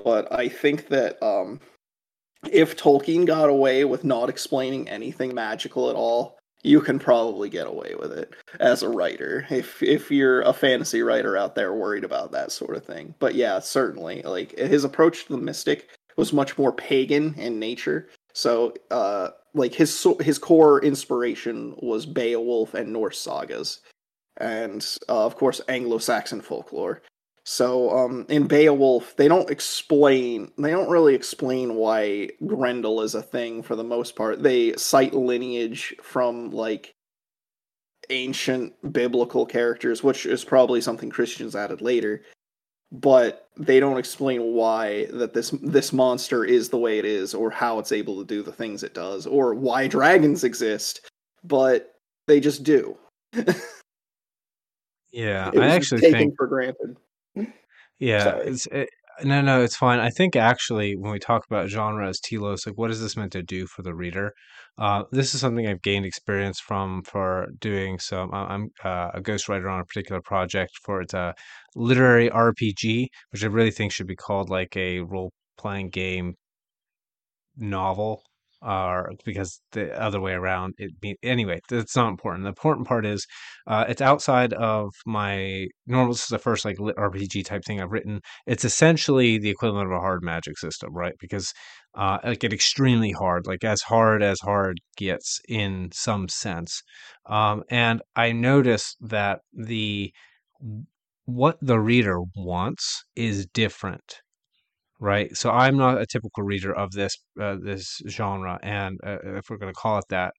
[0.05, 1.61] But I think that um,
[2.51, 7.67] if Tolkien got away with not explaining anything magical at all, you can probably get
[7.67, 12.05] away with it as a writer if if you're a fantasy writer out there worried
[12.05, 13.15] about that sort of thing.
[13.19, 18.09] But yeah, certainly, like his approach to the mystic was much more pagan in nature.
[18.35, 23.81] So, uh, like his his core inspiration was Beowulf and Norse sagas,
[24.37, 27.03] and uh, of course Anglo-Saxon folklore.
[27.51, 33.23] So um, in Beowulf, they don't explain, they don't really explain why Grendel is a
[33.23, 34.43] thing for the most part.
[34.43, 36.95] They cite lineage from like
[38.11, 42.21] ancient biblical characters, which is probably something Christians added later.
[42.93, 47.51] But they don't explain why that this this monster is the way it is, or
[47.51, 51.09] how it's able to do the things it does, or why dragons exist.
[51.45, 51.95] But
[52.27, 52.99] they just do.
[55.13, 56.99] yeah, I actually think for granted.
[57.99, 58.89] Yeah, it's it,
[59.25, 59.99] no, no, it's fine.
[59.99, 63.33] I think actually, when we talk about genre as telos, like what is this meant
[63.33, 64.33] to do for the reader?
[64.79, 68.33] Uh, this is something I've gained experience from for doing some.
[68.33, 71.35] I'm uh, a ghostwriter on a particular project for it's a
[71.75, 76.35] literary RPG, which I really think should be called like a role playing game
[77.57, 78.23] novel
[78.61, 82.45] or because the other way around it be anyway it's not important.
[82.45, 83.27] The important part is
[83.67, 87.93] uh, it's outside of my normal this is the first like rpg type thing i've
[87.93, 88.21] written.
[88.47, 91.15] It's essentially the equivalent of a hard magic system right?
[91.21, 91.53] Because
[91.95, 96.83] uh, it get extremely hard like as hard as hard gets in some sense.
[97.27, 100.13] Um, and i notice that the
[101.27, 104.21] what the reader wants is different
[105.01, 105.37] right?
[105.37, 109.59] So I'm not a typical reader of this uh, this genre, and uh, if we're
[109.59, 110.33] going to call it that,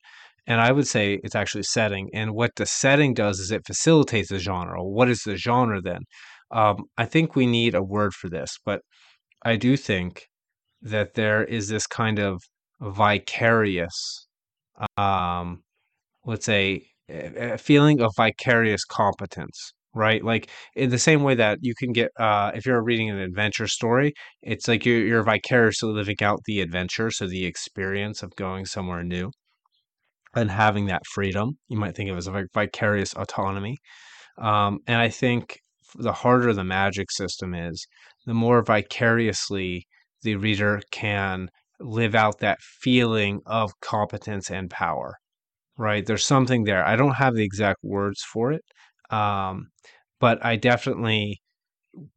[0.47, 2.09] and I would say it's actually setting.
[2.13, 4.83] And what the setting does is it facilitates the genre.
[4.83, 6.01] What is the genre then?
[6.51, 8.81] Um, I think we need a word for this, but
[9.45, 10.25] I do think
[10.81, 12.41] that there is this kind of
[12.81, 14.27] vicarious,
[14.97, 15.61] um,
[16.25, 20.23] let's say, a feeling of vicarious competence right?
[20.23, 23.67] Like in the same way that you can get uh if you're reading an adventure
[23.67, 28.65] story, it's like you're you're vicariously living out the adventure, so the experience of going
[28.65, 29.31] somewhere new
[30.35, 31.57] and having that freedom.
[31.67, 33.77] You might think of it as a vicarious autonomy.
[34.37, 35.59] Um, and I think
[35.95, 37.87] the harder the magic system is,
[38.25, 39.87] the more vicariously
[40.21, 41.49] the reader can
[41.79, 45.15] live out that feeling of competence and power
[45.77, 48.61] right there's something there i don't have the exact words for it
[49.09, 49.69] um,
[50.19, 51.41] but I definitely,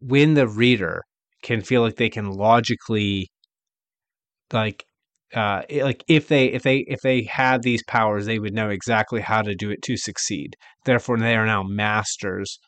[0.00, 1.02] when the reader
[1.42, 3.30] can feel like they can logically
[4.52, 4.84] like
[5.34, 9.20] uh, like if they if they if they had these powers, they would know exactly
[9.20, 10.54] how to do it to succeed.
[10.84, 12.58] Therefore, they are now masters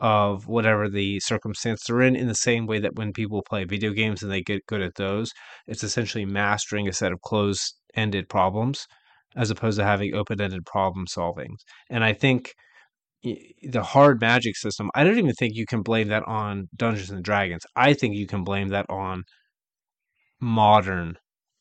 [0.00, 2.16] of whatever the circumstance they're in.
[2.16, 4.94] In the same way that when people play video games and they get good at
[4.96, 5.32] those,
[5.66, 8.86] it's essentially mastering a set of closed-ended problems
[9.36, 11.56] as opposed to having open-ended problem solving.
[11.90, 12.52] And I think
[13.22, 14.90] the hard magic system.
[14.94, 17.62] I don't even think you can blame that on Dungeons and Dragons.
[17.76, 19.24] I think you can blame that on
[20.40, 21.16] modern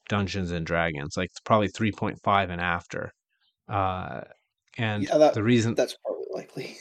[0.09, 3.11] Dungeons and Dragons, like probably 3.5 and after.
[3.69, 4.21] Uh,
[4.77, 6.77] and Yeah, that the reason, that's probably likely.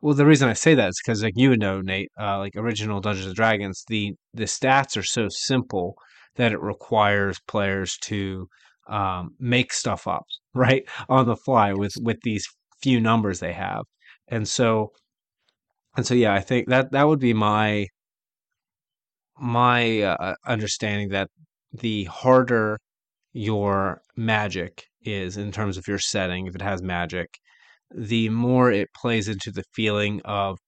[0.00, 2.52] well, the reason I say that is because, like you would know, Nate, uh, like
[2.56, 5.96] original Dungeons and Dragons, the the stats are so simple
[6.36, 8.48] that it requires players to
[8.88, 10.24] um, make stuff up
[10.54, 12.46] right on the fly with with these
[12.82, 13.84] few numbers they have,
[14.28, 14.92] and so
[15.96, 17.86] and so yeah, I think that that would be my
[19.38, 21.28] my uh, understanding that
[21.72, 22.78] the harder
[23.32, 27.28] your magic is in terms of your setting, if it has magic,
[27.94, 30.58] the more it plays into the feeling of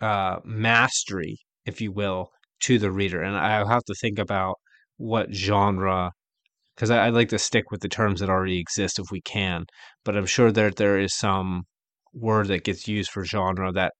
[0.00, 3.22] uh, mastery, if you will, to the reader.
[3.22, 4.56] And I have to think about
[4.96, 6.12] what genre,
[6.74, 9.64] because I, I like to stick with the terms that already exist if we can.
[10.04, 11.64] But I'm sure that there is some
[12.16, 13.92] word that gets used for genre that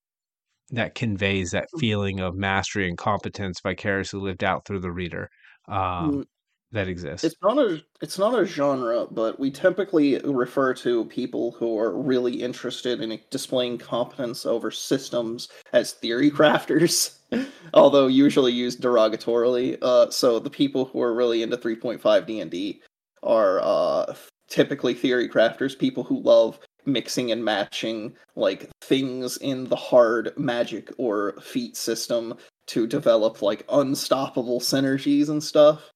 [0.70, 5.30] that conveys that feeling of mastery and competence vicariously lived out through the reader
[5.68, 6.24] um, Mm,
[6.72, 7.24] that exists.
[7.24, 11.96] It's not a it's not a genre, but we typically refer to people who are
[11.96, 17.18] really interested in displaying competence over systems as theory crafters,
[17.72, 19.78] although usually used derogatorily.
[19.80, 22.82] Uh, so the people who are really into 3.5 D&D
[23.22, 24.14] are uh,
[24.48, 30.92] typically theory crafters, people who love mixing and matching like things in the hard magic
[30.98, 32.34] or feat system
[32.66, 35.90] to develop like unstoppable synergies and stuff.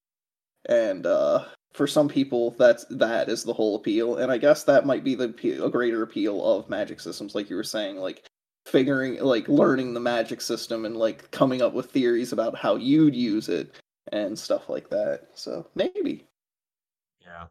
[0.67, 4.17] And uh for some people that's that is the whole appeal.
[4.17, 5.35] And i guess that might be the
[5.65, 8.27] a greater appeal of magic systems like you were saying like
[8.67, 13.15] figuring like learning the magic system and like coming up with theories about how you'd
[13.15, 13.75] use it
[14.13, 15.29] and stuff like that.
[15.35, 16.27] So maybe.
[17.23, 17.47] Yeah.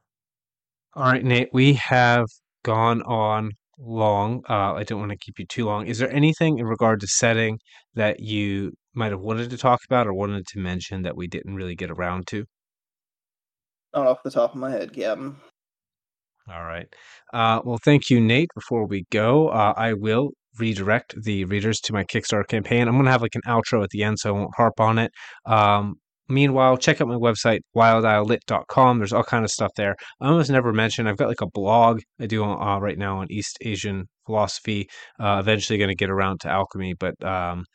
[0.93, 2.25] All right, Nate, we have
[2.63, 4.43] gone on long.
[4.49, 5.87] Uh, I don't want to keep you too long.
[5.87, 7.59] Is there anything in regard to setting
[7.95, 11.55] that you might have wanted to talk about or wanted to mention that we didn't
[11.55, 12.45] really get around to?
[13.93, 15.35] not off the top of my head Gavin.
[16.51, 16.87] All right.
[17.31, 18.49] Uh, well, thank you, Nate.
[18.55, 22.87] Before we go, uh, I will redirect the readers to my Kickstarter campaign.
[22.87, 24.97] I'm going to have like an outro at the end, so I won't harp on
[24.97, 25.11] it.
[25.45, 25.95] Um,
[26.29, 28.99] meanwhile, check out my website, wildislet.com.
[28.99, 29.95] There's all kind of stuff there.
[30.21, 33.27] I almost never mentioned I've got like a blog I do uh, right now on
[33.29, 34.87] East Asian philosophy.
[35.19, 37.65] Uh, eventually going to get around to alchemy, but um,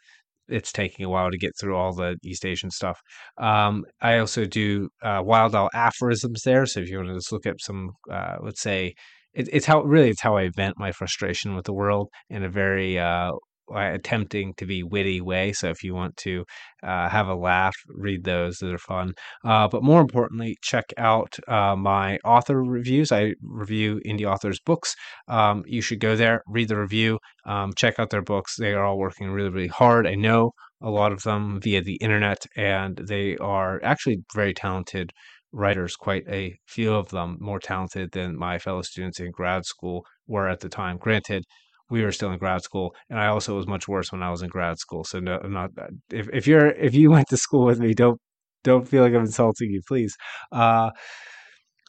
[0.48, 3.00] it's taking a while to get through all the East Asian stuff.
[3.38, 6.66] Um, I also do uh, Wild Isle aphorisms there.
[6.66, 8.94] So if you want to just look up some, uh, let's say,
[9.32, 12.48] it, it's how really it's how I vent my frustration with the world in a
[12.48, 13.32] very uh,
[13.72, 15.52] attempting to be witty way.
[15.52, 16.44] So if you want to
[16.82, 19.12] uh, have a laugh, read those; those are fun.
[19.44, 23.12] Uh, but more importantly, check out uh, my author reviews.
[23.12, 24.94] I review indie authors' books.
[25.28, 28.56] Um, you should go there, read the review, um, check out their books.
[28.56, 30.06] They are all working really, really hard.
[30.06, 35.12] I know a lot of them via the internet, and they are actually very talented
[35.54, 40.04] writers, quite a few of them more talented than my fellow students in grad school
[40.26, 40.98] were at the time.
[40.98, 41.44] Granted,
[41.94, 44.42] we were still in grad school, and I also was much worse when I was
[44.42, 45.04] in grad school.
[45.04, 45.70] So no, not
[46.10, 48.18] if if you're if you went to school with me, don't
[48.64, 50.14] don't feel like I'm insulting you, please.
[50.50, 50.90] Uh,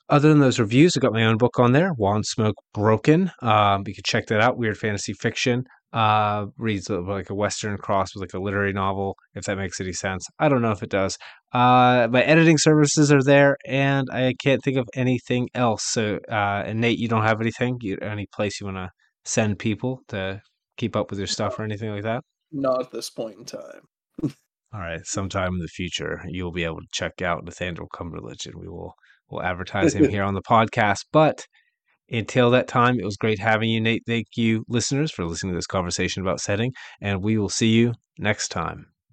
[0.07, 3.32] other than those reviews, I got my own book on there, Wandsmoke Broken.
[3.41, 4.57] Um, you can check that out.
[4.57, 5.64] Weird fantasy fiction.
[5.91, 9.94] Uh, reads like a Western cross with like a literary novel, if that makes any
[9.94, 10.27] sense.
[10.38, 11.18] I don't know if it does.
[11.53, 15.84] Uh, my editing services are there, and I can't think of anything else.
[15.86, 17.77] So, uh, and Nate, you don't have anything?
[17.82, 18.90] You, any place you want to
[19.26, 20.42] send people to
[20.78, 22.24] keep up with your stuff or anything like that?
[22.52, 23.82] not at this point in time
[24.74, 28.56] All right, sometime in the future, you'll be able to check out Nathaniel Cumberledge, and
[28.56, 28.94] we will
[29.30, 31.06] we'll advertise him here on the podcast.
[31.14, 31.46] But
[32.10, 34.04] until that time, it was great having you, Nate.
[34.06, 37.94] Thank you, listeners, for listening to this conversation about setting, and we will see you
[38.20, 38.88] next time.